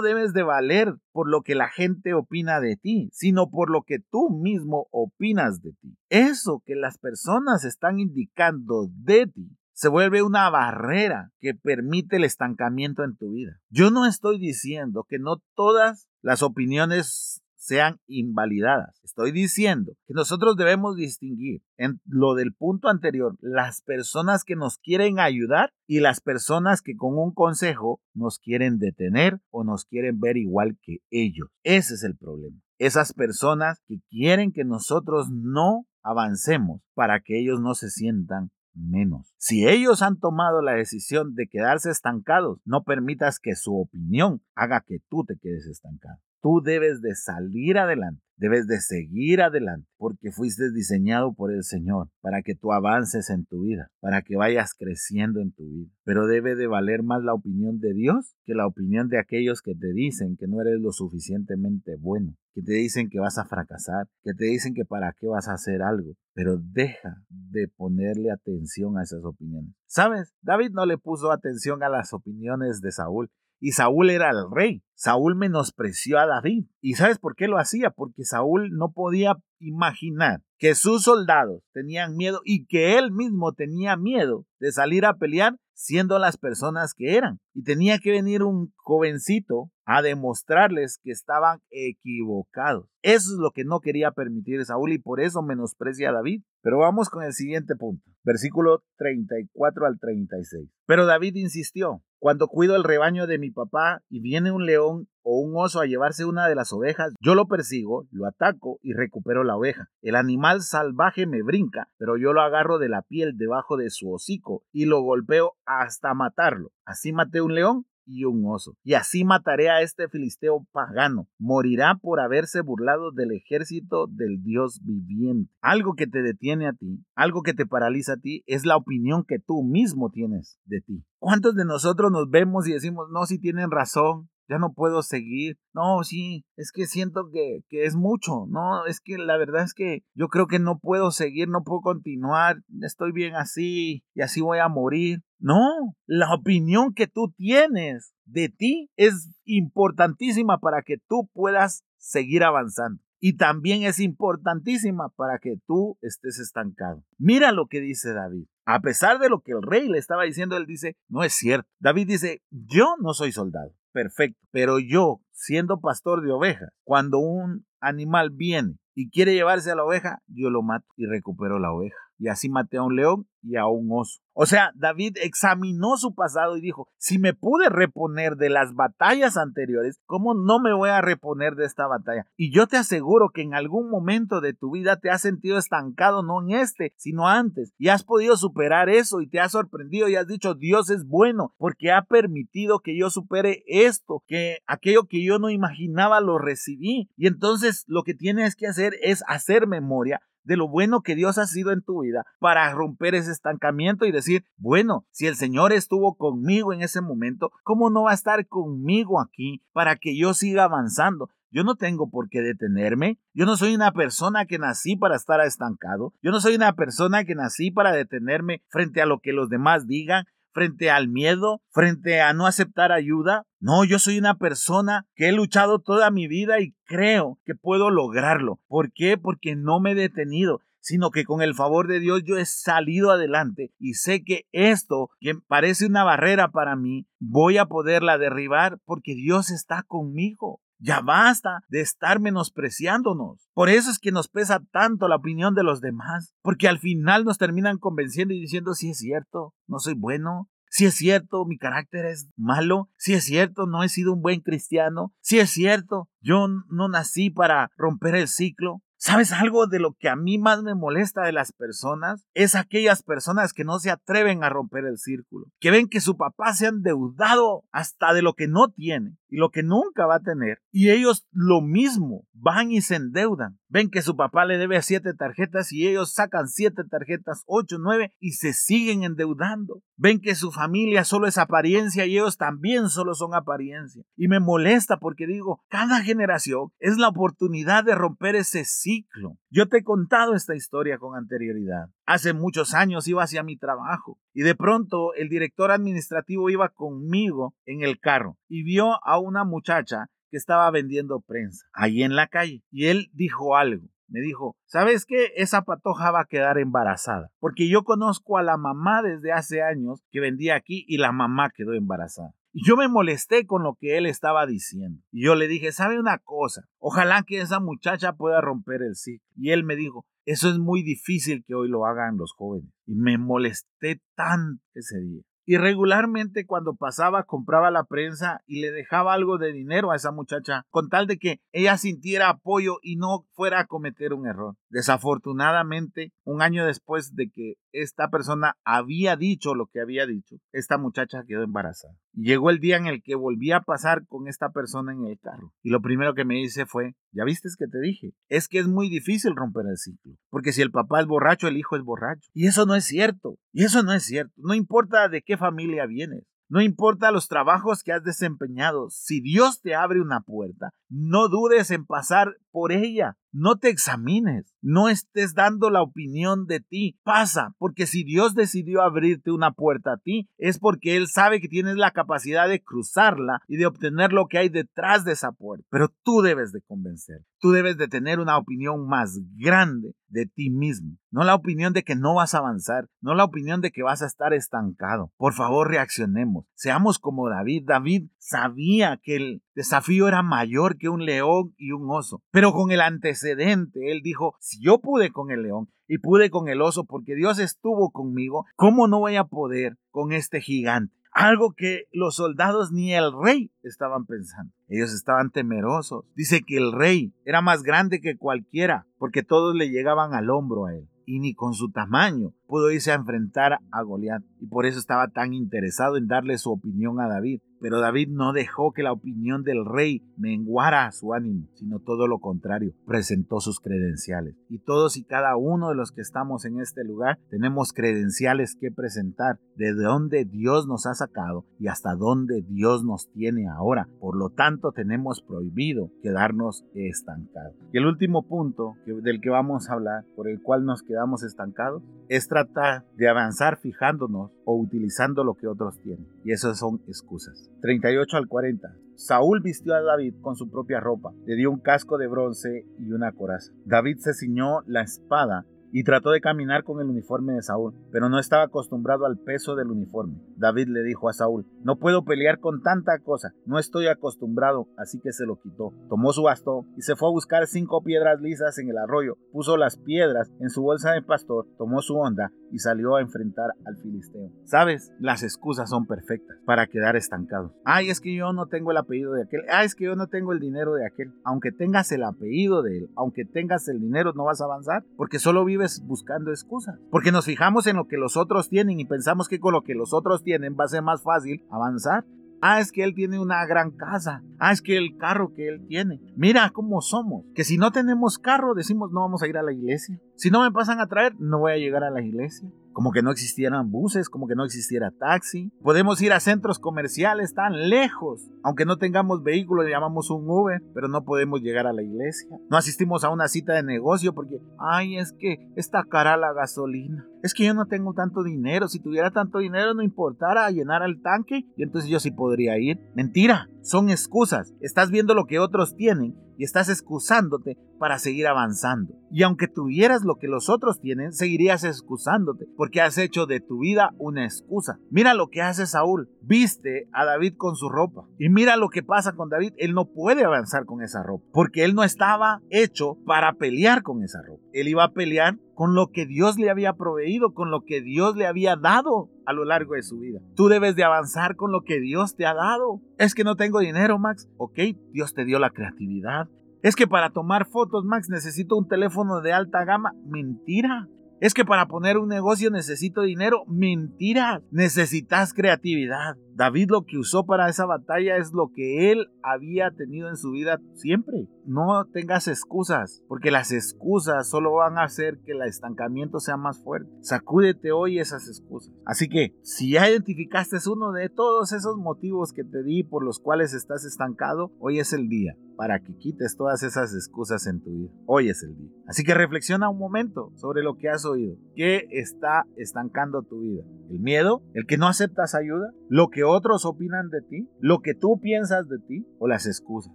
debes 0.00 0.32
de 0.32 0.42
valer 0.42 0.96
por 1.12 1.30
lo 1.30 1.42
que 1.42 1.54
la 1.54 1.68
gente 1.68 2.14
opina 2.14 2.58
de 2.58 2.76
ti, 2.76 3.08
sino 3.12 3.50
por 3.50 3.70
lo 3.70 3.82
que 3.82 3.98
tú 4.00 4.30
mismo 4.30 4.88
opinas 4.90 5.62
de 5.62 5.72
ti. 5.80 5.96
Eso 6.08 6.62
que 6.64 6.74
las 6.74 6.98
personas 6.98 7.64
están 7.64 8.00
indicando 8.00 8.88
de 8.90 9.26
ti 9.26 9.56
se 9.74 9.88
vuelve 9.88 10.22
una 10.22 10.48
barrera 10.50 11.32
que 11.40 11.52
permite 11.54 12.16
el 12.16 12.24
estancamiento 12.24 13.02
en 13.02 13.16
tu 13.16 13.32
vida. 13.32 13.60
Yo 13.70 13.90
no 13.90 14.06
estoy 14.06 14.38
diciendo 14.38 15.04
que 15.08 15.18
no 15.18 15.42
todas 15.54 16.08
las 16.24 16.42
opiniones 16.42 17.42
sean 17.54 18.00
invalidadas. 18.06 18.98
Estoy 19.04 19.30
diciendo 19.30 19.92
que 20.06 20.14
nosotros 20.14 20.56
debemos 20.56 20.96
distinguir 20.96 21.62
en 21.76 22.00
lo 22.06 22.34
del 22.34 22.54
punto 22.54 22.88
anterior 22.88 23.36
las 23.40 23.82
personas 23.82 24.42
que 24.42 24.56
nos 24.56 24.78
quieren 24.78 25.18
ayudar 25.18 25.70
y 25.86 26.00
las 26.00 26.20
personas 26.20 26.80
que 26.80 26.96
con 26.96 27.18
un 27.18 27.32
consejo 27.32 28.00
nos 28.14 28.38
quieren 28.38 28.78
detener 28.78 29.40
o 29.50 29.64
nos 29.64 29.84
quieren 29.84 30.18
ver 30.18 30.38
igual 30.38 30.78
que 30.82 30.98
ellos. 31.10 31.48
Ese 31.62 31.94
es 31.94 32.04
el 32.04 32.16
problema. 32.16 32.58
Esas 32.78 33.12
personas 33.12 33.80
que 33.86 33.98
quieren 34.10 34.52
que 34.52 34.64
nosotros 34.64 35.28
no 35.30 35.86
avancemos 36.02 36.80
para 36.94 37.20
que 37.20 37.38
ellos 37.38 37.60
no 37.60 37.74
se 37.74 37.90
sientan 37.90 38.50
menos. 38.74 39.34
Si 39.38 39.66
ellos 39.66 40.02
han 40.02 40.18
tomado 40.18 40.62
la 40.62 40.72
decisión 40.72 41.34
de 41.34 41.46
quedarse 41.46 41.90
estancados, 41.90 42.60
no 42.64 42.84
permitas 42.84 43.38
que 43.38 43.54
su 43.54 43.78
opinión 43.78 44.42
haga 44.54 44.84
que 44.86 44.98
tú 45.08 45.24
te 45.24 45.36
quedes 45.36 45.66
estancado. 45.66 46.20
Tú 46.44 46.60
debes 46.62 47.00
de 47.00 47.14
salir 47.14 47.78
adelante, 47.78 48.22
debes 48.36 48.66
de 48.66 48.78
seguir 48.78 49.40
adelante, 49.40 49.88
porque 49.96 50.30
fuiste 50.30 50.70
diseñado 50.72 51.32
por 51.32 51.50
el 51.50 51.62
Señor 51.62 52.10
para 52.20 52.42
que 52.42 52.54
tú 52.54 52.74
avances 52.74 53.30
en 53.30 53.46
tu 53.46 53.62
vida, 53.62 53.88
para 54.00 54.20
que 54.20 54.36
vayas 54.36 54.74
creciendo 54.74 55.40
en 55.40 55.52
tu 55.52 55.66
vida. 55.66 55.90
Pero 56.04 56.26
debe 56.26 56.54
de 56.54 56.66
valer 56.66 57.02
más 57.02 57.24
la 57.24 57.32
opinión 57.32 57.80
de 57.80 57.94
Dios 57.94 58.34
que 58.44 58.52
la 58.52 58.66
opinión 58.66 59.08
de 59.08 59.18
aquellos 59.18 59.62
que 59.62 59.74
te 59.74 59.94
dicen 59.94 60.36
que 60.36 60.46
no 60.46 60.60
eres 60.60 60.78
lo 60.82 60.92
suficientemente 60.92 61.96
bueno, 61.96 62.36
que 62.52 62.60
te 62.60 62.74
dicen 62.74 63.08
que 63.08 63.20
vas 63.20 63.38
a 63.38 63.46
fracasar, 63.46 64.06
que 64.22 64.34
te 64.34 64.44
dicen 64.44 64.74
que 64.74 64.84
para 64.84 65.14
qué 65.18 65.26
vas 65.26 65.48
a 65.48 65.54
hacer 65.54 65.80
algo. 65.80 66.12
Pero 66.34 66.58
deja 66.58 67.22
de 67.30 67.68
ponerle 67.68 68.30
atención 68.30 68.98
a 68.98 69.02
esas 69.02 69.24
opiniones. 69.24 69.72
¿Sabes? 69.86 70.34
David 70.42 70.72
no 70.72 70.84
le 70.84 70.98
puso 70.98 71.32
atención 71.32 71.82
a 71.82 71.88
las 71.88 72.12
opiniones 72.12 72.82
de 72.82 72.92
Saúl 72.92 73.30
y 73.64 73.72
Saúl 73.72 74.10
era 74.10 74.28
el 74.28 74.44
rey. 74.54 74.82
Saúl 74.94 75.36
menospreció 75.36 76.18
a 76.18 76.26
David. 76.26 76.66
¿Y 76.82 76.96
sabes 76.96 77.18
por 77.18 77.34
qué 77.34 77.48
lo 77.48 77.56
hacía? 77.56 77.88
Porque 77.88 78.22
Saúl 78.22 78.68
no 78.76 78.92
podía 78.92 79.36
imaginar 79.58 80.42
que 80.58 80.74
sus 80.74 81.04
soldados 81.04 81.62
tenían 81.72 82.14
miedo 82.14 82.42
y 82.44 82.66
que 82.66 82.98
él 82.98 83.10
mismo 83.10 83.54
tenía 83.54 83.96
miedo 83.96 84.44
de 84.60 84.70
salir 84.70 85.06
a 85.06 85.14
pelear 85.14 85.56
siendo 85.72 86.18
las 86.18 86.36
personas 86.36 86.92
que 86.94 87.16
eran. 87.16 87.40
Y 87.54 87.62
tenía 87.62 87.98
que 87.98 88.10
venir 88.10 88.42
un 88.42 88.72
jovencito 88.76 89.70
a 89.86 90.02
demostrarles 90.02 90.98
que 91.02 91.10
estaban 91.10 91.60
equivocados. 91.70 92.86
Eso 93.02 93.32
es 93.32 93.38
lo 93.38 93.50
que 93.50 93.64
no 93.64 93.80
quería 93.80 94.12
permitir 94.12 94.64
Saúl 94.64 94.92
y 94.92 94.98
por 94.98 95.20
eso 95.20 95.42
menosprecia 95.42 96.10
a 96.10 96.12
David. 96.12 96.42
Pero 96.62 96.78
vamos 96.78 97.10
con 97.10 97.22
el 97.22 97.32
siguiente 97.32 97.76
punto, 97.76 98.10
versículo 98.24 98.82
34 98.96 99.86
al 99.86 99.98
36. 99.98 100.70
Pero 100.86 101.06
David 101.06 101.36
insistió, 101.36 102.02
cuando 102.24 102.48
cuido 102.48 102.74
el 102.74 102.84
rebaño 102.84 103.26
de 103.26 103.38
mi 103.38 103.50
papá 103.50 104.00
y 104.08 104.18
viene 104.18 104.50
un 104.50 104.64
león 104.64 105.08
o 105.22 105.40
un 105.40 105.52
oso 105.62 105.82
a 105.82 105.84
llevarse 105.84 106.24
una 106.24 106.48
de 106.48 106.54
las 106.54 106.72
ovejas, 106.72 107.12
yo 107.20 107.34
lo 107.34 107.48
persigo, 107.48 108.06
lo 108.10 108.26
ataco 108.26 108.78
y 108.80 108.94
recupero 108.94 109.44
la 109.44 109.58
oveja. 109.58 109.90
El 110.00 110.16
animal 110.16 110.62
salvaje 110.62 111.26
me 111.26 111.42
brinca, 111.42 111.90
pero 111.98 112.16
yo 112.16 112.32
lo 112.32 112.40
agarro 112.40 112.78
de 112.78 112.88
la 112.88 113.02
piel 113.02 113.36
debajo 113.36 113.76
de 113.76 113.90
su 113.90 114.10
hocico 114.10 114.62
y 114.72 114.86
lo 114.86 115.02
golpeo 115.02 115.52
hasta 115.66 116.14
matarlo. 116.14 116.70
Así 116.86 117.12
maté 117.12 117.42
un 117.42 117.54
león 117.54 117.84
y 118.06 118.24
un 118.24 118.44
oso. 118.46 118.76
Y 118.82 118.94
así 118.94 119.24
mataré 119.24 119.70
a 119.70 119.80
este 119.80 120.08
filisteo 120.08 120.66
pagano. 120.72 121.28
Morirá 121.38 121.96
por 121.96 122.20
haberse 122.20 122.60
burlado 122.60 123.10
del 123.10 123.32
ejército 123.32 124.06
del 124.06 124.42
Dios 124.42 124.80
viviente. 124.82 125.52
Algo 125.60 125.94
que 125.94 126.06
te 126.06 126.22
detiene 126.22 126.68
a 126.68 126.72
ti, 126.72 127.04
algo 127.14 127.42
que 127.42 127.54
te 127.54 127.66
paraliza 127.66 128.14
a 128.14 128.16
ti, 128.18 128.42
es 128.46 128.66
la 128.66 128.76
opinión 128.76 129.24
que 129.24 129.38
tú 129.38 129.62
mismo 129.62 130.10
tienes 130.10 130.58
de 130.64 130.80
ti. 130.80 131.04
¿Cuántos 131.18 131.54
de 131.54 131.64
nosotros 131.64 132.12
nos 132.12 132.28
vemos 132.28 132.68
y 132.68 132.72
decimos, 132.72 133.08
no, 133.10 133.24
si 133.26 133.38
tienen 133.38 133.70
razón, 133.70 134.28
ya 134.48 134.58
no 134.58 134.72
puedo 134.72 135.02
seguir. 135.02 135.58
No, 135.72 136.02
sí, 136.04 136.44
es 136.56 136.72
que 136.72 136.86
siento 136.86 137.30
que, 137.32 137.60
que, 137.68 137.84
es 137.84 137.94
mucho, 137.94 138.46
no, 138.48 138.86
es 138.86 139.00
que 139.00 139.18
la 139.18 139.36
verdad 139.36 139.64
es 139.64 139.74
que 139.74 140.04
yo 140.14 140.28
creo 140.28 140.46
que 140.46 140.58
no 140.58 140.78
puedo 140.78 141.10
seguir, 141.10 141.48
no 141.48 141.64
puedo 141.64 141.80
continuar, 141.80 142.62
estoy 142.82 143.12
bien 143.12 143.34
así 143.34 144.04
y 144.14 144.22
así 144.22 144.40
voy 144.40 144.58
a 144.58 144.68
morir. 144.68 145.22
No, 145.38 145.94
la 146.06 146.32
opinión 146.32 146.94
que 146.94 147.06
tú 147.06 147.32
tienes 147.36 148.14
de 148.24 148.48
ti 148.48 148.90
es 148.96 149.30
importantísima 149.44 150.58
para 150.58 150.82
que 150.82 150.96
tú 151.08 151.28
puedas 151.32 151.84
seguir 151.98 152.44
avanzando. 152.44 153.02
Y 153.20 153.36
también 153.36 153.84
es 153.84 154.00
importantísima 154.00 155.08
para 155.16 155.38
que 155.38 155.56
tú 155.66 155.96
estés 156.02 156.38
estancado. 156.38 157.04
Mira 157.16 157.52
lo 157.52 157.68
que 157.68 157.80
dice 157.80 158.12
David. 158.12 158.44
A 158.66 158.80
pesar 158.80 159.18
de 159.18 159.30
lo 159.30 159.40
que 159.40 159.52
el 159.52 159.62
rey 159.62 159.88
le 159.88 159.98
estaba 159.98 160.24
diciendo, 160.24 160.56
él 160.56 160.66
dice, 160.66 160.96
no 161.08 161.24
es 161.24 161.32
cierto. 161.32 161.68
David 161.78 162.06
dice, 162.06 162.42
yo 162.50 162.96
no 163.00 163.14
soy 163.14 163.32
soldado 163.32 163.74
perfecto. 163.94 164.38
Pero 164.50 164.78
yo, 164.78 165.20
siendo 165.32 165.80
pastor 165.80 166.22
de 166.22 166.32
ovejas, 166.32 166.68
cuando 166.82 167.18
un 167.18 167.64
animal 167.80 168.30
viene 168.30 168.76
y 168.94 169.08
quiere 169.08 169.32
llevarse 169.32 169.70
a 169.70 169.76
la 169.76 169.84
oveja, 169.84 170.18
yo 170.26 170.50
lo 170.50 170.62
mato 170.62 170.86
y 170.96 171.06
recupero 171.06 171.58
la 171.58 171.72
oveja. 171.72 171.96
Y 172.24 172.28
así 172.28 172.48
maté 172.48 172.78
a 172.78 172.82
un 172.82 172.96
león 172.96 173.26
y 173.42 173.56
a 173.56 173.66
un 173.66 173.90
oso. 173.92 174.22
O 174.32 174.46
sea, 174.46 174.72
David 174.74 175.18
examinó 175.20 175.98
su 175.98 176.14
pasado 176.14 176.56
y 176.56 176.62
dijo, 176.62 176.88
si 176.96 177.18
me 177.18 177.34
pude 177.34 177.68
reponer 177.68 178.36
de 178.36 178.48
las 178.48 178.74
batallas 178.74 179.36
anteriores, 179.36 180.00
¿cómo 180.06 180.32
no 180.32 180.58
me 180.58 180.72
voy 180.72 180.88
a 180.88 181.02
reponer 181.02 181.54
de 181.54 181.66
esta 181.66 181.86
batalla? 181.86 182.26
Y 182.34 182.50
yo 182.50 182.66
te 182.66 182.78
aseguro 182.78 183.28
que 183.28 183.42
en 183.42 183.52
algún 183.52 183.90
momento 183.90 184.40
de 184.40 184.54
tu 184.54 184.70
vida 184.70 184.96
te 184.96 185.10
has 185.10 185.20
sentido 185.20 185.58
estancado, 185.58 186.22
no 186.22 186.40
en 186.40 186.58
este, 186.58 186.94
sino 186.96 187.28
antes, 187.28 187.74
y 187.76 187.88
has 187.88 188.04
podido 188.04 188.38
superar 188.38 188.88
eso 188.88 189.20
y 189.20 189.28
te 189.28 189.38
has 189.38 189.52
sorprendido 189.52 190.08
y 190.08 190.16
has 190.16 190.26
dicho, 190.26 190.54
Dios 190.54 190.88
es 190.88 191.06
bueno 191.06 191.52
porque 191.58 191.92
ha 191.92 192.06
permitido 192.06 192.80
que 192.80 192.98
yo 192.98 193.10
supere 193.10 193.64
esto, 193.66 194.24
que 194.26 194.60
aquello 194.66 195.08
que 195.08 195.22
yo 195.22 195.38
no 195.38 195.50
imaginaba 195.50 196.22
lo 196.22 196.38
recibí. 196.38 197.10
Y 197.18 197.26
entonces 197.26 197.84
lo 197.86 198.02
que 198.02 198.14
tienes 198.14 198.56
que 198.56 198.66
hacer 198.66 198.94
es 199.02 199.22
hacer 199.28 199.66
memoria 199.66 200.22
de 200.44 200.56
lo 200.56 200.68
bueno 200.68 201.02
que 201.02 201.14
Dios 201.14 201.38
ha 201.38 201.46
sido 201.46 201.72
en 201.72 201.82
tu 201.82 202.02
vida 202.02 202.24
para 202.38 202.70
romper 202.72 203.14
ese 203.14 203.32
estancamiento 203.32 204.06
y 204.06 204.12
decir, 204.12 204.44
bueno, 204.56 205.06
si 205.10 205.26
el 205.26 205.36
Señor 205.36 205.72
estuvo 205.72 206.14
conmigo 206.16 206.72
en 206.72 206.82
ese 206.82 207.00
momento, 207.00 207.50
¿cómo 207.62 207.90
no 207.90 208.04
va 208.04 208.12
a 208.12 208.14
estar 208.14 208.46
conmigo 208.46 209.20
aquí 209.20 209.62
para 209.72 209.96
que 209.96 210.16
yo 210.16 210.34
siga 210.34 210.64
avanzando? 210.64 211.30
Yo 211.54 211.62
no 211.62 211.76
tengo 211.76 212.10
por 212.10 212.28
qué 212.28 212.42
detenerme. 212.42 213.20
Yo 213.32 213.46
no 213.46 213.56
soy 213.56 213.76
una 213.76 213.92
persona 213.92 214.44
que 214.44 214.58
nací 214.58 214.96
para 214.96 215.14
estar 215.14 215.40
estancado. 215.40 216.12
Yo 216.20 216.32
no 216.32 216.40
soy 216.40 216.56
una 216.56 216.72
persona 216.72 217.24
que 217.24 217.36
nací 217.36 217.70
para 217.70 217.92
detenerme 217.92 218.62
frente 218.70 219.00
a 219.00 219.06
lo 219.06 219.20
que 219.20 219.32
los 219.32 219.48
demás 219.48 219.86
digan 219.86 220.24
frente 220.54 220.90
al 220.90 221.08
miedo, 221.08 221.60
frente 221.70 222.22
a 222.22 222.32
no 222.32 222.46
aceptar 222.46 222.92
ayuda. 222.92 223.44
No, 223.60 223.84
yo 223.84 223.98
soy 223.98 224.18
una 224.18 224.38
persona 224.38 225.06
que 225.14 225.28
he 225.28 225.32
luchado 225.32 225.80
toda 225.80 226.10
mi 226.10 226.28
vida 226.28 226.60
y 226.60 226.74
creo 226.84 227.38
que 227.44 227.54
puedo 227.54 227.90
lograrlo. 227.90 228.60
¿Por 228.68 228.92
qué? 228.92 229.18
Porque 229.18 229.56
no 229.56 229.80
me 229.80 229.92
he 229.92 229.94
detenido 229.94 230.60
sino 230.84 231.10
que 231.10 231.24
con 231.24 231.40
el 231.40 231.54
favor 231.54 231.88
de 231.88 231.98
Dios 231.98 232.24
yo 232.26 232.36
he 232.36 232.44
salido 232.44 233.10
adelante 233.10 233.72
y 233.78 233.94
sé 233.94 234.22
que 234.22 234.42
esto, 234.52 235.08
que 235.18 235.32
parece 235.48 235.86
una 235.86 236.04
barrera 236.04 236.48
para 236.48 236.76
mí, 236.76 237.06
voy 237.18 237.56
a 237.56 237.64
poderla 237.64 238.18
derribar 238.18 238.78
porque 238.84 239.14
Dios 239.14 239.50
está 239.50 239.82
conmigo. 239.82 240.60
Ya 240.84 241.00
basta 241.00 241.60
de 241.68 241.80
estar 241.80 242.20
menospreciándonos. 242.20 243.48
Por 243.54 243.70
eso 243.70 243.90
es 243.90 243.98
que 243.98 244.12
nos 244.12 244.28
pesa 244.28 244.60
tanto 244.70 245.08
la 245.08 245.16
opinión 245.16 245.54
de 245.54 245.62
los 245.62 245.80
demás, 245.80 246.34
porque 246.42 246.68
al 246.68 246.78
final 246.78 247.24
nos 247.24 247.38
terminan 247.38 247.78
convenciendo 247.78 248.34
y 248.34 248.40
diciendo 248.40 248.74
si 248.74 248.90
es 248.90 248.98
cierto, 248.98 249.54
no 249.66 249.78
soy 249.78 249.94
bueno, 249.94 250.50
si 250.68 250.84
es 250.84 250.94
cierto, 250.94 251.46
mi 251.46 251.56
carácter 251.56 252.04
es 252.04 252.28
malo, 252.36 252.90
si 252.98 253.14
es 253.14 253.24
cierto, 253.24 253.64
no 253.64 253.82
he 253.82 253.88
sido 253.88 254.12
un 254.12 254.20
buen 254.20 254.40
cristiano, 254.40 255.14
si 255.22 255.38
es 255.38 255.48
cierto, 255.48 256.10
yo 256.20 256.48
no 256.68 256.88
nací 256.90 257.30
para 257.30 257.70
romper 257.78 258.16
el 258.16 258.28
ciclo, 258.28 258.82
¿Sabes 259.06 259.32
algo 259.32 259.66
de 259.66 259.80
lo 259.80 259.92
que 259.92 260.08
a 260.08 260.16
mí 260.16 260.38
más 260.38 260.62
me 260.62 260.74
molesta 260.74 261.24
de 261.24 261.32
las 261.32 261.52
personas? 261.52 262.26
Es 262.32 262.54
aquellas 262.54 263.02
personas 263.02 263.52
que 263.52 263.62
no 263.62 263.78
se 263.78 263.90
atreven 263.90 264.42
a 264.42 264.48
romper 264.48 264.86
el 264.86 264.96
círculo, 264.96 265.48
que 265.60 265.70
ven 265.70 265.88
que 265.90 266.00
su 266.00 266.16
papá 266.16 266.54
se 266.54 266.64
ha 266.64 266.70
endeudado 266.70 267.64
hasta 267.70 268.14
de 268.14 268.22
lo 268.22 268.32
que 268.32 268.48
no 268.48 268.70
tiene 268.70 269.18
y 269.28 269.36
lo 269.36 269.50
que 269.50 269.62
nunca 269.62 270.06
va 270.06 270.14
a 270.14 270.20
tener, 270.20 270.62
y 270.72 270.88
ellos 270.88 271.26
lo 271.32 271.60
mismo 271.60 272.24
van 272.32 272.70
y 272.70 272.80
se 272.80 272.94
endeudan. 272.94 273.58
Ven 273.74 273.90
que 273.90 274.02
su 274.02 274.14
papá 274.14 274.44
le 274.44 274.56
debe 274.56 274.76
a 274.76 274.82
siete 274.82 275.14
tarjetas 275.14 275.72
y 275.72 275.88
ellos 275.88 276.12
sacan 276.12 276.46
siete 276.46 276.84
tarjetas, 276.84 277.42
ocho, 277.44 277.76
nueve 277.80 278.14
y 278.20 278.30
se 278.34 278.52
siguen 278.52 279.02
endeudando. 279.02 279.82
Ven 279.96 280.20
que 280.20 280.36
su 280.36 280.52
familia 280.52 281.02
solo 281.02 281.26
es 281.26 281.38
apariencia 281.38 282.06
y 282.06 282.12
ellos 282.12 282.36
también 282.36 282.88
solo 282.88 283.14
son 283.14 283.34
apariencia. 283.34 284.04
Y 284.16 284.28
me 284.28 284.38
molesta 284.38 284.98
porque 284.98 285.26
digo, 285.26 285.60
cada 285.68 286.02
generación 286.02 286.68
es 286.78 286.98
la 286.98 287.08
oportunidad 287.08 287.82
de 287.82 287.96
romper 287.96 288.36
ese 288.36 288.64
ciclo. 288.64 289.38
Yo 289.50 289.68
te 289.68 289.78
he 289.78 289.82
contado 289.82 290.36
esta 290.36 290.54
historia 290.54 290.98
con 290.98 291.16
anterioridad. 291.16 291.88
Hace 292.06 292.32
muchos 292.32 292.74
años 292.74 293.08
iba 293.08 293.24
hacia 293.24 293.42
mi 293.42 293.56
trabajo 293.56 294.20
y 294.32 294.42
de 294.42 294.54
pronto 294.54 295.14
el 295.14 295.28
director 295.28 295.72
administrativo 295.72 296.48
iba 296.48 296.68
conmigo 296.68 297.56
en 297.66 297.82
el 297.82 297.98
carro 297.98 298.38
y 298.48 298.62
vio 298.62 299.04
a 299.04 299.18
una 299.18 299.42
muchacha 299.42 300.10
que 300.34 300.38
estaba 300.38 300.68
vendiendo 300.72 301.20
prensa 301.20 301.64
ahí 301.72 302.02
en 302.02 302.16
la 302.16 302.26
calle 302.26 302.64
y 302.72 302.86
él 302.86 303.08
dijo 303.12 303.54
algo 303.54 303.86
me 304.08 304.20
dijo, 304.20 304.56
¿sabes 304.66 305.06
qué? 305.06 305.32
Esa 305.36 305.62
patoja 305.62 306.10
va 306.10 306.20
a 306.20 306.26
quedar 306.26 306.58
embarazada. 306.58 307.30
Porque 307.40 307.68
yo 307.68 307.84
conozco 307.84 308.38
a 308.38 308.42
la 308.42 308.56
mamá 308.56 309.02
desde 309.02 309.32
hace 309.32 309.62
años 309.62 310.04
que 310.10 310.20
vendía 310.20 310.56
aquí 310.56 310.84
y 310.86 310.98
la 310.98 311.10
mamá 311.10 311.50
quedó 311.50 311.72
embarazada. 311.72 312.34
Y 312.52 312.64
yo 312.64 312.76
me 312.76 312.86
molesté 312.86 313.46
con 313.46 313.64
lo 313.64 313.74
que 313.74 313.96
él 313.96 314.06
estaba 314.06 314.46
diciendo. 314.46 315.02
Y 315.10 315.24
yo 315.24 315.34
le 315.34 315.48
dije, 315.48 315.72
¿sabe 315.72 315.98
una 315.98 316.18
cosa? 316.18 316.68
Ojalá 316.78 317.24
que 317.26 317.40
esa 317.40 317.58
muchacha 317.58 318.12
pueda 318.12 318.40
romper 318.40 318.82
el 318.82 318.94
ciclo. 318.94 319.26
Y 319.36 319.50
él 319.50 319.64
me 319.64 319.74
dijo, 319.74 320.06
eso 320.24 320.48
es 320.48 320.58
muy 320.58 320.82
difícil 320.82 321.42
que 321.44 321.54
hoy 321.54 321.68
lo 321.68 321.84
hagan 321.84 322.16
los 322.16 322.32
jóvenes. 322.34 322.70
Y 322.86 322.94
me 322.94 323.18
molesté 323.18 324.00
tanto 324.14 324.62
ese 324.74 325.00
día. 325.00 325.22
Y 325.46 325.58
regularmente 325.58 326.46
cuando 326.46 326.74
pasaba 326.74 327.24
compraba 327.24 327.70
la 327.70 327.84
prensa 327.84 328.40
y 328.46 328.60
le 328.60 328.70
dejaba 328.70 329.12
algo 329.12 329.36
de 329.36 329.52
dinero 329.52 329.90
a 329.90 329.96
esa 329.96 330.10
muchacha 330.10 330.64
con 330.70 330.88
tal 330.88 331.06
de 331.06 331.18
que 331.18 331.40
ella 331.52 331.76
sintiera 331.76 332.30
apoyo 332.30 332.78
y 332.82 332.96
no 332.96 333.26
fuera 333.32 333.60
a 333.60 333.66
cometer 333.66 334.14
un 334.14 334.26
error. 334.26 334.56
Desafortunadamente, 334.70 336.12
un 336.24 336.40
año 336.40 336.64
después 336.64 337.14
de 337.14 337.30
que 337.30 337.54
esta 337.74 338.08
persona 338.08 338.56
había 338.64 339.16
dicho 339.16 339.54
lo 339.54 339.66
que 339.66 339.80
había 339.80 340.06
dicho, 340.06 340.36
esta 340.52 340.78
muchacha 340.78 341.24
quedó 341.26 341.42
embarazada. 341.42 341.94
Llegó 342.12 342.50
el 342.50 342.60
día 342.60 342.76
en 342.76 342.86
el 342.86 343.02
que 343.02 343.14
volví 343.14 343.52
a 343.52 343.60
pasar 343.60 344.06
con 344.06 344.28
esta 344.28 344.50
persona 344.50 344.92
en 344.92 345.04
el 345.04 345.18
carro. 345.18 345.52
Y 345.62 345.70
lo 345.70 345.80
primero 345.80 346.14
que 346.14 346.24
me 346.24 346.36
dice 346.36 346.66
fue, 346.66 346.94
ya 347.12 347.24
viste 347.24 347.48
que 347.58 347.66
te 347.66 347.80
dije, 347.80 348.14
es 348.28 348.48
que 348.48 348.58
es 348.58 348.68
muy 348.68 348.88
difícil 348.88 349.36
romper 349.36 349.66
el 349.66 349.76
ciclo. 349.76 350.14
Porque 350.30 350.52
si 350.52 350.62
el 350.62 350.70
papá 350.70 351.00
es 351.00 351.06
borracho, 351.06 351.48
el 351.48 351.56
hijo 351.56 351.76
es 351.76 351.82
borracho. 351.82 352.28
Y 352.32 352.46
eso 352.46 352.64
no 352.64 352.74
es 352.74 352.84
cierto. 352.84 353.36
Y 353.52 353.64
eso 353.64 353.82
no 353.82 353.92
es 353.92 354.04
cierto. 354.04 354.32
No 354.36 354.54
importa 354.54 355.08
de 355.08 355.22
qué 355.22 355.36
familia 355.36 355.86
vienes. 355.86 356.24
No 356.48 356.60
importa 356.60 357.10
los 357.10 357.28
trabajos 357.28 357.82
que 357.82 357.92
has 357.92 358.04
desempeñado, 358.04 358.90
si 358.90 359.20
Dios 359.20 359.60
te 359.60 359.74
abre 359.74 360.00
una 360.00 360.20
puerta, 360.20 360.70
no 360.88 361.28
dudes 361.28 361.70
en 361.70 361.86
pasar 361.86 362.36
por 362.54 362.70
ella. 362.70 363.16
No 363.32 363.56
te 363.56 363.68
examines, 363.68 364.54
no 364.62 364.88
estés 364.88 365.34
dando 365.34 365.68
la 365.68 365.82
opinión 365.82 366.46
de 366.46 366.60
ti. 366.60 367.00
Pasa, 367.02 367.56
porque 367.58 367.88
si 367.88 368.04
Dios 368.04 368.36
decidió 368.36 368.80
abrirte 368.80 369.32
una 369.32 369.50
puerta 369.50 369.94
a 369.94 369.96
ti, 369.96 370.30
es 370.38 370.60
porque 370.60 370.96
Él 370.96 371.08
sabe 371.08 371.40
que 371.40 371.48
tienes 371.48 371.74
la 371.74 371.90
capacidad 371.90 372.48
de 372.48 372.62
cruzarla 372.62 373.40
y 373.48 373.56
de 373.56 373.66
obtener 373.66 374.12
lo 374.12 374.28
que 374.28 374.38
hay 374.38 374.50
detrás 374.50 375.04
de 375.04 375.14
esa 375.14 375.32
puerta. 375.32 375.66
Pero 375.68 375.92
tú 376.04 376.22
debes 376.22 376.52
de 376.52 376.62
convencer, 376.62 377.24
tú 377.40 377.50
debes 377.50 377.76
de 377.76 377.88
tener 377.88 378.20
una 378.20 378.38
opinión 378.38 378.86
más 378.86 379.18
grande 379.36 379.96
de 380.06 380.26
ti 380.26 380.50
mismo. 380.50 380.96
No 381.10 381.24
la 381.24 381.34
opinión 381.34 381.72
de 381.72 381.82
que 381.82 381.96
no 381.96 382.14
vas 382.14 382.34
a 382.34 382.38
avanzar, 382.38 382.88
no 383.00 383.16
la 383.16 383.24
opinión 383.24 383.60
de 383.60 383.72
que 383.72 383.82
vas 383.82 384.00
a 384.00 384.06
estar 384.06 384.32
estancado. 384.32 385.12
Por 385.16 385.32
favor, 385.32 385.68
reaccionemos. 385.68 386.46
Seamos 386.54 387.00
como 387.00 387.28
David. 387.28 387.64
David 387.66 388.10
sabía 388.18 389.00
que 389.02 389.16
el 389.16 389.42
desafío 389.56 390.06
era 390.06 390.22
mayor 390.22 390.78
que 390.78 390.88
un 390.88 391.04
león 391.04 391.52
y 391.56 391.72
un 391.72 391.90
oso. 391.90 392.22
Con 392.52 392.70
el 392.70 392.80
antecedente, 392.80 393.92
él 393.92 394.00
dijo, 394.02 394.36
si 394.40 394.62
yo 394.62 394.78
pude 394.78 395.10
con 395.10 395.30
el 395.30 395.42
león 395.42 395.68
y 395.86 395.98
pude 395.98 396.30
con 396.30 396.48
el 396.48 396.62
oso 396.62 396.84
porque 396.84 397.14
Dios 397.14 397.38
estuvo 397.38 397.90
conmigo, 397.90 398.46
¿cómo 398.56 398.88
no 398.88 398.98
voy 398.98 399.16
a 399.16 399.24
poder 399.24 399.76
con 399.90 400.12
este 400.12 400.40
gigante? 400.40 400.94
Algo 401.12 401.52
que 401.56 401.84
los 401.92 402.16
soldados 402.16 402.72
ni 402.72 402.92
el 402.92 403.12
rey 403.12 403.52
estaban 403.62 404.04
pensando. 404.04 404.52
Ellos 404.68 404.92
estaban 404.92 405.30
temerosos. 405.30 406.04
Dice 406.16 406.42
que 406.42 406.56
el 406.56 406.72
rey 406.72 407.14
era 407.24 407.40
más 407.40 407.62
grande 407.62 408.00
que 408.00 408.16
cualquiera 408.16 408.86
porque 408.98 409.22
todos 409.22 409.54
le 409.54 409.70
llegaban 409.70 410.12
al 410.12 410.28
hombro 410.30 410.66
a 410.66 410.74
él 410.74 410.88
y 411.06 411.20
ni 411.20 411.34
con 411.34 411.54
su 411.54 411.70
tamaño 411.70 412.32
pudo 412.46 412.70
irse 412.70 412.92
a 412.92 412.96
enfrentar 412.96 413.58
a 413.70 413.82
Goliat 413.82 414.22
y 414.40 414.46
por 414.46 414.66
eso 414.66 414.78
estaba 414.78 415.08
tan 415.08 415.34
interesado 415.34 415.96
en 415.96 416.06
darle 416.06 416.38
su 416.38 416.50
opinión 416.50 417.00
a 417.00 417.08
David. 417.08 417.40
Pero 417.64 417.80
David 417.80 418.10
no 418.10 418.34
dejó 418.34 418.72
que 418.72 418.82
la 418.82 418.92
opinión 418.92 419.42
del 419.42 419.64
rey 419.64 420.02
menguara 420.18 420.92
su 420.92 421.14
ánimo, 421.14 421.48
sino 421.54 421.78
todo 421.78 422.06
lo 422.06 422.18
contrario, 422.18 422.74
presentó 422.86 423.40
sus 423.40 423.58
credenciales. 423.58 424.36
Y 424.50 424.58
todos 424.58 424.98
y 424.98 425.04
cada 425.04 425.34
uno 425.38 425.70
de 425.70 425.74
los 425.74 425.90
que 425.90 426.02
estamos 426.02 426.44
en 426.44 426.60
este 426.60 426.84
lugar 426.84 427.18
tenemos 427.30 427.72
credenciales 427.72 428.54
que 428.60 428.70
presentar 428.70 429.38
de 429.56 429.72
dónde 429.72 430.26
Dios 430.26 430.66
nos 430.66 430.84
ha 430.84 430.92
sacado 430.92 431.46
y 431.58 431.68
hasta 431.68 431.94
dónde 431.94 432.42
Dios 432.42 432.84
nos 432.84 433.10
tiene 433.12 433.48
ahora. 433.48 433.88
Por 433.98 434.18
lo 434.18 434.28
tanto, 434.28 434.72
tenemos 434.72 435.22
prohibido 435.22 435.90
quedarnos 436.02 436.66
estancados. 436.74 437.54
Y 437.72 437.78
el 437.78 437.86
último 437.86 438.28
punto 438.28 438.74
del 438.84 439.22
que 439.22 439.30
vamos 439.30 439.70
a 439.70 439.72
hablar, 439.72 440.04
por 440.16 440.28
el 440.28 440.42
cual 440.42 440.66
nos 440.66 440.82
quedamos 440.82 441.22
estancados, 441.22 441.82
es 442.10 442.28
tratar 442.28 442.84
de 442.94 443.08
avanzar 443.08 443.56
fijándonos 443.56 444.32
o 444.44 444.54
utilizando 444.54 445.24
lo 445.24 445.32
que 445.32 445.46
otros 445.46 445.80
tienen. 445.80 446.06
Y 446.26 446.32
eso 446.32 446.54
son 446.54 446.82
excusas. 446.86 447.50
38 447.60 448.16
al 448.16 448.28
40. 448.28 448.74
Saúl 448.96 449.40
vistió 449.42 449.74
a 449.74 449.82
David 449.82 450.14
con 450.20 450.36
su 450.36 450.48
propia 450.50 450.78
ropa, 450.80 451.12
le 451.26 451.34
dio 451.34 451.50
un 451.50 451.60
casco 451.60 451.98
de 451.98 452.06
bronce 452.06 452.66
y 452.78 452.92
una 452.92 453.12
coraza. 453.12 453.52
David 453.64 453.98
se 453.98 454.14
ciñó 454.14 454.62
la 454.66 454.82
espada 454.82 455.46
y 455.74 455.82
trató 455.82 456.12
de 456.12 456.20
caminar 456.20 456.62
con 456.62 456.80
el 456.80 456.88
uniforme 456.88 457.32
de 457.32 457.42
Saúl, 457.42 457.74
pero 457.90 458.08
no 458.08 458.20
estaba 458.20 458.44
acostumbrado 458.44 459.06
al 459.06 459.18
peso 459.18 459.56
del 459.56 459.72
uniforme. 459.72 460.20
David 460.36 460.68
le 460.68 460.84
dijo 460.84 461.08
a 461.08 461.12
Saúl, 461.12 461.46
no 461.64 461.80
puedo 461.80 462.04
pelear 462.04 462.38
con 462.38 462.62
tanta 462.62 463.00
cosa, 463.00 463.34
no 463.44 463.58
estoy 463.58 463.88
acostumbrado, 463.88 464.68
así 464.78 465.00
que 465.00 465.12
se 465.12 465.26
lo 465.26 465.40
quitó. 465.40 465.72
Tomó 465.88 466.12
su 466.12 466.22
bastón 466.22 466.68
y 466.76 466.82
se 466.82 466.94
fue 466.94 467.08
a 467.08 467.10
buscar 467.10 467.48
cinco 467.48 467.82
piedras 467.82 468.20
lisas 468.20 468.56
en 468.58 468.68
el 468.68 468.78
arroyo, 468.78 469.18
puso 469.32 469.56
las 469.56 469.76
piedras 469.76 470.30
en 470.38 470.48
su 470.48 470.62
bolsa 470.62 470.92
de 470.92 471.02
pastor, 471.02 471.48
tomó 471.58 471.82
su 471.82 471.96
onda 471.96 472.30
y 472.52 472.60
salió 472.60 472.94
a 472.94 473.00
enfrentar 473.00 473.50
al 473.66 473.76
filisteo. 473.78 474.30
Sabes, 474.44 474.92
las 475.00 475.24
excusas 475.24 475.68
son 475.68 475.86
perfectas 475.86 476.38
para 476.46 476.68
quedar 476.68 476.94
estancados. 476.94 477.50
Ay, 477.64 477.90
es 477.90 478.00
que 478.00 478.14
yo 478.14 478.32
no 478.32 478.46
tengo 478.46 478.70
el 478.70 478.76
apellido 478.76 479.12
de 479.14 479.24
aquel. 479.24 479.40
Ay, 479.50 479.66
es 479.66 479.74
que 479.74 479.86
yo 479.86 479.96
no 479.96 480.06
tengo 480.06 480.32
el 480.32 480.38
dinero 480.38 480.74
de 480.74 480.86
aquel. 480.86 481.12
Aunque 481.24 481.50
tengas 481.50 481.90
el 481.90 482.04
apellido 482.04 482.62
de 482.62 482.78
él, 482.78 482.90
aunque 482.94 483.24
tengas 483.24 483.66
el 483.66 483.80
dinero, 483.80 484.12
no 484.14 484.22
vas 484.22 484.40
a 484.40 484.44
avanzar 484.44 484.84
porque 484.96 485.18
solo 485.18 485.44
buscando 485.84 486.30
excusas. 486.30 486.78
Porque 486.90 487.12
nos 487.12 487.26
fijamos 487.26 487.66
en 487.66 487.76
lo 487.76 487.86
que 487.86 487.96
los 487.96 488.16
otros 488.16 488.48
tienen 488.48 488.80
y 488.80 488.84
pensamos 488.84 489.28
que 489.28 489.40
con 489.40 489.52
lo 489.52 489.62
que 489.62 489.74
los 489.74 489.92
otros 489.92 490.22
tienen 490.22 490.56
va 490.58 490.64
a 490.64 490.68
ser 490.68 490.82
más 490.82 491.02
fácil 491.02 491.44
avanzar. 491.50 492.04
Ah, 492.40 492.60
es 492.60 492.72
que 492.72 492.84
él 492.84 492.94
tiene 492.94 493.18
una 493.18 493.46
gran 493.46 493.70
casa. 493.70 494.22
Ah, 494.38 494.52
es 494.52 494.60
que 494.60 494.76
el 494.76 494.96
carro 494.98 495.32
que 495.32 495.48
él 495.48 495.64
tiene. 495.66 496.00
Mira 496.14 496.50
cómo 496.50 496.82
somos. 496.82 497.24
Que 497.34 497.44
si 497.44 497.56
no 497.56 497.72
tenemos 497.72 498.18
carro, 498.18 498.54
decimos 498.54 498.90
no 498.92 499.00
vamos 499.00 499.22
a 499.22 499.28
ir 499.28 499.38
a 499.38 499.42
la 499.42 499.52
iglesia. 499.52 499.98
Si 500.16 500.30
no 500.30 500.42
me 500.42 500.52
pasan 500.52 500.80
a 500.80 500.86
traer, 500.86 501.14
no 501.18 501.38
voy 501.38 501.52
a 501.52 501.56
llegar 501.56 501.84
a 501.84 501.90
la 501.90 502.02
iglesia 502.02 502.50
como 502.74 502.92
que 502.92 503.02
no 503.02 503.10
existieran 503.10 503.70
buses, 503.70 504.10
como 504.10 504.26
que 504.26 504.34
no 504.34 504.44
existiera 504.44 504.90
taxi. 504.90 505.50
Podemos 505.62 506.02
ir 506.02 506.12
a 506.12 506.20
centros 506.20 506.58
comerciales 506.58 507.32
tan 507.32 507.70
lejos, 507.70 508.28
aunque 508.42 508.66
no 508.66 508.76
tengamos 508.76 509.22
vehículo, 509.22 509.62
llamamos 509.62 510.10
un 510.10 510.28
Uber, 510.28 510.60
pero 510.74 510.88
no 510.88 511.04
podemos 511.04 511.40
llegar 511.40 511.66
a 511.66 511.72
la 511.72 511.82
iglesia. 511.82 512.28
No 512.50 512.58
asistimos 512.58 513.04
a 513.04 513.10
una 513.10 513.28
cita 513.28 513.54
de 513.54 513.62
negocio 513.62 514.12
porque, 514.12 514.38
ay, 514.58 514.98
es 514.98 515.12
que 515.12 515.48
está 515.56 515.84
cara 515.84 516.18
la 516.18 516.34
gasolina. 516.34 517.06
Es 517.24 517.32
que 517.32 517.46
yo 517.46 517.54
no 517.54 517.64
tengo 517.64 517.94
tanto 517.94 518.22
dinero. 518.22 518.68
Si 518.68 518.80
tuviera 518.80 519.10
tanto 519.10 519.38
dinero 519.38 519.72
no 519.72 519.82
importara 519.82 520.50
llenar 520.50 520.82
el 520.82 521.00
tanque 521.00 521.46
y 521.56 521.62
entonces 521.62 521.88
yo 521.88 521.98
sí 521.98 522.10
podría 522.10 522.58
ir. 522.58 522.78
Mentira, 522.94 523.48
son 523.62 523.88
excusas. 523.88 524.52
Estás 524.60 524.90
viendo 524.90 525.14
lo 525.14 525.24
que 525.24 525.38
otros 525.38 525.74
tienen 525.74 526.14
y 526.36 526.44
estás 526.44 526.68
excusándote 526.68 527.56
para 527.78 527.98
seguir 527.98 528.26
avanzando. 528.26 528.94
Y 529.10 529.22
aunque 529.22 529.48
tuvieras 529.48 530.02
lo 530.04 530.16
que 530.16 530.28
los 530.28 530.50
otros 530.50 530.80
tienen, 530.80 531.12
seguirías 531.12 531.64
excusándote 531.64 532.44
porque 532.58 532.82
has 532.82 532.98
hecho 532.98 533.24
de 533.24 533.40
tu 533.40 533.60
vida 533.60 533.94
una 533.96 534.24
excusa. 534.24 534.78
Mira 534.90 535.14
lo 535.14 535.28
que 535.28 535.40
hace 535.40 535.66
Saúl. 535.66 536.10
Viste 536.20 536.88
a 536.92 537.06
David 537.06 537.36
con 537.38 537.56
su 537.56 537.70
ropa. 537.70 538.06
Y 538.18 538.28
mira 538.28 538.56
lo 538.56 538.68
que 538.68 538.82
pasa 538.82 539.14
con 539.14 539.30
David. 539.30 539.54
Él 539.56 539.72
no 539.72 539.86
puede 539.86 540.24
avanzar 540.24 540.66
con 540.66 540.82
esa 540.82 541.02
ropa 541.02 541.24
porque 541.32 541.64
él 541.64 541.74
no 541.74 541.84
estaba 541.84 542.42
hecho 542.50 542.98
para 543.06 543.32
pelear 543.34 543.82
con 543.82 544.02
esa 544.02 544.20
ropa. 544.20 544.42
Él 544.52 544.68
iba 544.68 544.84
a 544.84 544.92
pelear 544.92 545.38
con 545.54 545.74
lo 545.74 545.88
que 545.88 546.06
Dios 546.06 546.38
le 546.38 546.50
había 546.50 546.74
proveído, 546.74 547.32
con 547.32 547.50
lo 547.50 547.64
que 547.64 547.80
Dios 547.80 548.16
le 548.16 548.26
había 548.26 548.56
dado 548.56 549.10
a 549.26 549.32
lo 549.32 549.44
largo 549.44 549.74
de 549.74 549.82
su 549.82 549.98
vida. 549.98 550.20
Tú 550.34 550.48
debes 550.48 550.76
de 550.76 550.84
avanzar 550.84 551.36
con 551.36 551.52
lo 551.52 551.62
que 551.62 551.80
Dios 551.80 552.16
te 552.16 552.26
ha 552.26 552.34
dado. 552.34 552.80
Es 552.98 553.14
que 553.14 553.24
no 553.24 553.36
tengo 553.36 553.60
dinero, 553.60 553.98
Max. 553.98 554.28
Ok, 554.36 554.58
Dios 554.92 555.14
te 555.14 555.24
dio 555.24 555.38
la 555.38 555.50
creatividad. 555.50 556.28
Es 556.62 556.76
que 556.76 556.86
para 556.86 557.10
tomar 557.10 557.46
fotos, 557.46 557.84
Max, 557.84 558.08
necesito 558.08 558.56
un 558.56 558.66
teléfono 558.66 559.20
de 559.20 559.32
alta 559.32 559.64
gama. 559.64 559.92
Mentira. 560.06 560.88
Es 561.20 561.32
que 561.32 561.44
para 561.44 561.68
poner 561.68 561.96
un 561.98 562.08
negocio 562.08 562.50
necesito 562.50 563.02
dinero. 563.02 563.44
Mentira. 563.46 564.42
Necesitas 564.50 565.32
creatividad. 565.32 566.16
David 566.34 566.70
lo 566.70 566.84
que 566.84 566.98
usó 566.98 567.24
para 567.24 567.48
esa 567.48 567.64
batalla 567.64 568.16
es 568.16 568.32
lo 568.32 568.50
que 568.52 568.90
él 568.90 569.06
había 569.22 569.70
tenido 569.70 570.08
en 570.08 570.16
su 570.16 570.32
vida 570.32 570.60
siempre. 570.74 571.28
No 571.46 571.86
tengas 571.92 572.26
excusas, 572.26 573.04
porque 573.06 573.30
las 573.30 573.52
excusas 573.52 574.28
solo 574.28 574.54
van 574.54 574.76
a 574.78 574.84
hacer 574.84 575.20
que 575.24 575.32
el 575.32 575.42
estancamiento 575.42 576.18
sea 576.18 576.36
más 576.36 576.62
fuerte. 576.62 576.90
Sacúdete 577.02 577.70
hoy 577.70 578.00
esas 578.00 578.26
excusas. 578.28 578.74
Así 578.84 579.08
que, 579.08 579.36
si 579.42 579.72
ya 579.72 579.88
identificaste 579.88 580.56
uno 580.68 580.92
de 580.92 581.08
todos 581.08 581.52
esos 581.52 581.76
motivos 581.76 582.32
que 582.32 582.42
te 582.42 582.64
di 582.64 582.82
por 582.82 583.04
los 583.04 583.20
cuales 583.20 583.54
estás 583.54 583.84
estancado, 583.84 584.52
hoy 584.58 584.80
es 584.80 584.92
el 584.92 585.08
día 585.08 585.36
para 585.56 585.80
que 585.80 585.96
quites 585.96 586.36
todas 586.36 586.62
esas 586.62 586.94
excusas 586.94 587.46
en 587.46 587.60
tu 587.60 587.70
vida. 587.70 587.90
Hoy 588.06 588.28
es 588.28 588.42
el 588.42 588.56
día. 588.56 588.70
Así 588.86 589.04
que 589.04 589.14
reflexiona 589.14 589.70
un 589.70 589.78
momento 589.78 590.32
sobre 590.36 590.62
lo 590.62 590.76
que 590.76 590.88
has 590.88 591.04
oído. 591.04 591.36
¿Qué 591.54 591.86
está 591.90 592.44
estancando 592.56 593.22
tu 593.22 593.40
vida? 593.40 593.64
¿El 593.90 594.00
miedo? 594.00 594.42
¿El 594.54 594.66
que 594.66 594.78
no 594.78 594.86
aceptas 594.86 595.34
ayuda? 595.34 595.70
¿Lo 595.88 596.08
que 596.08 596.24
otros 596.24 596.64
opinan 596.64 597.10
de 597.10 597.20
ti? 597.22 597.48
¿Lo 597.60 597.80
que 597.80 597.94
tú 597.94 598.20
piensas 598.20 598.68
de 598.68 598.78
ti? 598.78 599.06
¿O 599.18 599.28
las 599.28 599.46
excusas? 599.46 599.92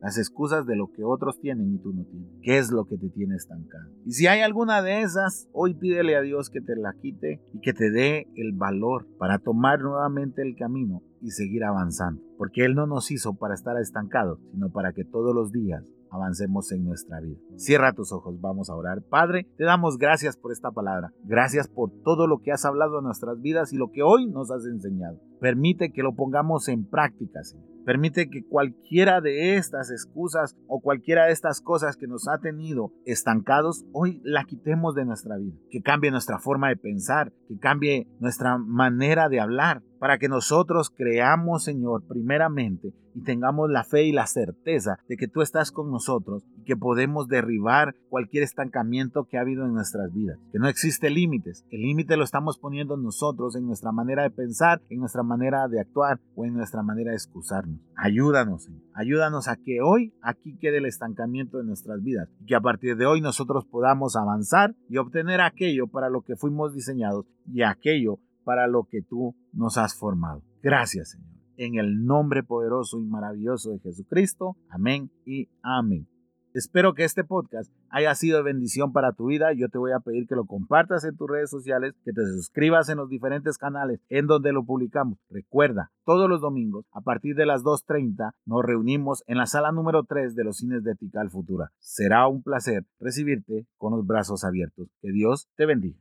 Las 0.00 0.18
excusas 0.18 0.66
de 0.66 0.76
lo 0.76 0.90
que 0.92 1.04
otros 1.04 1.40
tienen 1.40 1.74
y 1.74 1.78
tú 1.78 1.92
no 1.92 2.04
tienes. 2.04 2.28
¿Qué 2.42 2.58
es 2.58 2.70
lo 2.70 2.86
que 2.86 2.98
te 2.98 3.08
tiene 3.08 3.36
estancado? 3.36 3.90
Y 4.04 4.12
si 4.12 4.26
hay 4.26 4.40
alguna 4.40 4.82
de 4.82 5.02
esas, 5.02 5.48
hoy 5.52 5.74
pídele 5.74 6.16
a 6.16 6.22
Dios 6.22 6.50
que 6.50 6.60
te 6.60 6.76
la 6.76 6.92
quite 7.00 7.42
y 7.52 7.60
que 7.60 7.72
te 7.72 7.90
dé 7.90 8.28
el 8.34 8.52
valor 8.52 9.06
para 9.18 9.38
tomar 9.38 9.80
nuevamente 9.80 10.42
el 10.42 10.56
camino 10.56 11.02
y 11.20 11.30
seguir 11.30 11.64
avanzando. 11.64 12.27
Porque 12.38 12.64
Él 12.64 12.74
no 12.74 12.86
nos 12.86 13.10
hizo 13.10 13.34
para 13.34 13.54
estar 13.54 13.76
estancados, 13.78 14.38
sino 14.52 14.70
para 14.70 14.92
que 14.92 15.04
todos 15.04 15.34
los 15.34 15.52
días 15.52 15.84
avancemos 16.10 16.70
en 16.72 16.84
nuestra 16.84 17.20
vida. 17.20 17.38
Cierra 17.56 17.92
tus 17.92 18.12
ojos, 18.12 18.40
vamos 18.40 18.70
a 18.70 18.74
orar. 18.74 19.02
Padre, 19.02 19.46
te 19.56 19.64
damos 19.64 19.98
gracias 19.98 20.36
por 20.36 20.52
esta 20.52 20.70
palabra. 20.70 21.12
Gracias 21.24 21.68
por 21.68 21.90
todo 22.04 22.26
lo 22.26 22.38
que 22.38 22.52
has 22.52 22.64
hablado 22.64 22.98
en 22.98 23.04
nuestras 23.04 23.40
vidas 23.40 23.72
y 23.72 23.76
lo 23.76 23.90
que 23.90 24.02
hoy 24.02 24.26
nos 24.26 24.50
has 24.50 24.64
enseñado. 24.64 25.20
Permite 25.40 25.92
que 25.92 26.02
lo 26.02 26.14
pongamos 26.14 26.68
en 26.68 26.84
práctica, 26.84 27.42
Señor. 27.44 27.78
Permite 27.88 28.28
que 28.28 28.44
cualquiera 28.44 29.22
de 29.22 29.56
estas 29.56 29.90
excusas 29.90 30.54
o 30.66 30.80
cualquiera 30.80 31.24
de 31.24 31.32
estas 31.32 31.62
cosas 31.62 31.96
que 31.96 32.06
nos 32.06 32.28
ha 32.28 32.38
tenido 32.38 32.92
estancados, 33.06 33.86
hoy 33.92 34.20
la 34.24 34.44
quitemos 34.44 34.94
de 34.94 35.06
nuestra 35.06 35.38
vida. 35.38 35.56
Que 35.70 35.80
cambie 35.80 36.10
nuestra 36.10 36.38
forma 36.38 36.68
de 36.68 36.76
pensar, 36.76 37.32
que 37.48 37.58
cambie 37.58 38.06
nuestra 38.20 38.58
manera 38.58 39.30
de 39.30 39.40
hablar, 39.40 39.82
para 39.98 40.18
que 40.18 40.28
nosotros 40.28 40.90
creamos, 40.90 41.64
Señor, 41.64 42.04
primeramente 42.06 42.92
y 43.18 43.22
tengamos 43.22 43.68
la 43.68 43.82
fe 43.82 44.04
y 44.04 44.12
la 44.12 44.28
certeza 44.28 45.00
de 45.08 45.16
que 45.16 45.26
tú 45.26 45.42
estás 45.42 45.72
con 45.72 45.90
nosotros 45.90 46.44
y 46.56 46.62
que 46.62 46.76
podemos 46.76 47.26
derribar 47.26 47.96
cualquier 48.10 48.44
estancamiento 48.44 49.24
que 49.24 49.38
ha 49.38 49.40
habido 49.40 49.64
en 49.64 49.74
nuestras 49.74 50.12
vidas. 50.12 50.38
Que 50.52 50.60
no 50.60 50.68
existe 50.68 51.10
límites. 51.10 51.64
El 51.70 51.82
límite 51.82 52.16
lo 52.16 52.22
estamos 52.22 52.58
poniendo 52.58 52.96
nosotros 52.96 53.56
en 53.56 53.66
nuestra 53.66 53.90
manera 53.90 54.22
de 54.22 54.30
pensar, 54.30 54.80
en 54.88 55.00
nuestra 55.00 55.24
manera 55.24 55.66
de 55.66 55.80
actuar 55.80 56.20
o 56.36 56.44
en 56.44 56.54
nuestra 56.54 56.84
manera 56.84 57.10
de 57.10 57.16
excusarnos. 57.16 57.80
Ayúdanos, 57.96 58.64
Señor. 58.64 58.82
Ayúdanos 58.94 59.48
a 59.48 59.56
que 59.56 59.80
hoy 59.82 60.14
aquí 60.22 60.56
quede 60.56 60.78
el 60.78 60.86
estancamiento 60.86 61.58
de 61.58 61.64
nuestras 61.64 62.00
vidas 62.00 62.28
y 62.40 62.46
que 62.46 62.54
a 62.54 62.60
partir 62.60 62.96
de 62.96 63.06
hoy 63.06 63.20
nosotros 63.20 63.64
podamos 63.64 64.14
avanzar 64.14 64.76
y 64.88 64.98
obtener 64.98 65.40
aquello 65.40 65.88
para 65.88 66.08
lo 66.08 66.22
que 66.22 66.36
fuimos 66.36 66.72
diseñados 66.72 67.26
y 67.52 67.62
aquello 67.62 68.20
para 68.44 68.68
lo 68.68 68.84
que 68.84 69.02
tú 69.02 69.34
nos 69.52 69.76
has 69.76 69.96
formado. 69.96 70.44
Gracias, 70.62 71.10
Señor. 71.10 71.37
En 71.58 71.74
el 71.74 72.04
nombre 72.04 72.44
poderoso 72.44 73.00
y 73.00 73.04
maravilloso 73.04 73.72
de 73.72 73.80
Jesucristo. 73.80 74.56
Amén 74.70 75.10
y 75.26 75.48
amén. 75.60 76.06
Espero 76.54 76.94
que 76.94 77.02
este 77.02 77.24
podcast 77.24 77.72
haya 77.90 78.14
sido 78.14 78.36
de 78.36 78.44
bendición 78.44 78.92
para 78.92 79.12
tu 79.12 79.26
vida. 79.26 79.52
Yo 79.54 79.68
te 79.68 79.76
voy 79.76 79.90
a 79.90 79.98
pedir 79.98 80.28
que 80.28 80.36
lo 80.36 80.46
compartas 80.46 81.02
en 81.02 81.16
tus 81.16 81.28
redes 81.28 81.50
sociales, 81.50 81.94
que 82.04 82.12
te 82.12 82.24
suscribas 82.26 82.88
en 82.88 82.98
los 82.98 83.08
diferentes 83.08 83.58
canales 83.58 84.00
en 84.08 84.28
donde 84.28 84.52
lo 84.52 84.64
publicamos. 84.64 85.18
Recuerda, 85.30 85.90
todos 86.04 86.30
los 86.30 86.40
domingos 86.40 86.86
a 86.92 87.00
partir 87.00 87.34
de 87.34 87.46
las 87.46 87.64
2.30 87.64 88.34
nos 88.46 88.64
reunimos 88.64 89.24
en 89.26 89.38
la 89.38 89.46
sala 89.46 89.72
número 89.72 90.04
3 90.04 90.36
de 90.36 90.44
los 90.44 90.58
cines 90.58 90.84
de 90.84 90.94
Tical 90.94 91.28
Futura. 91.28 91.72
Será 91.80 92.28
un 92.28 92.44
placer 92.44 92.86
recibirte 93.00 93.66
con 93.76 93.96
los 93.96 94.06
brazos 94.06 94.44
abiertos. 94.44 94.88
Que 95.02 95.10
Dios 95.10 95.48
te 95.56 95.66
bendiga. 95.66 95.98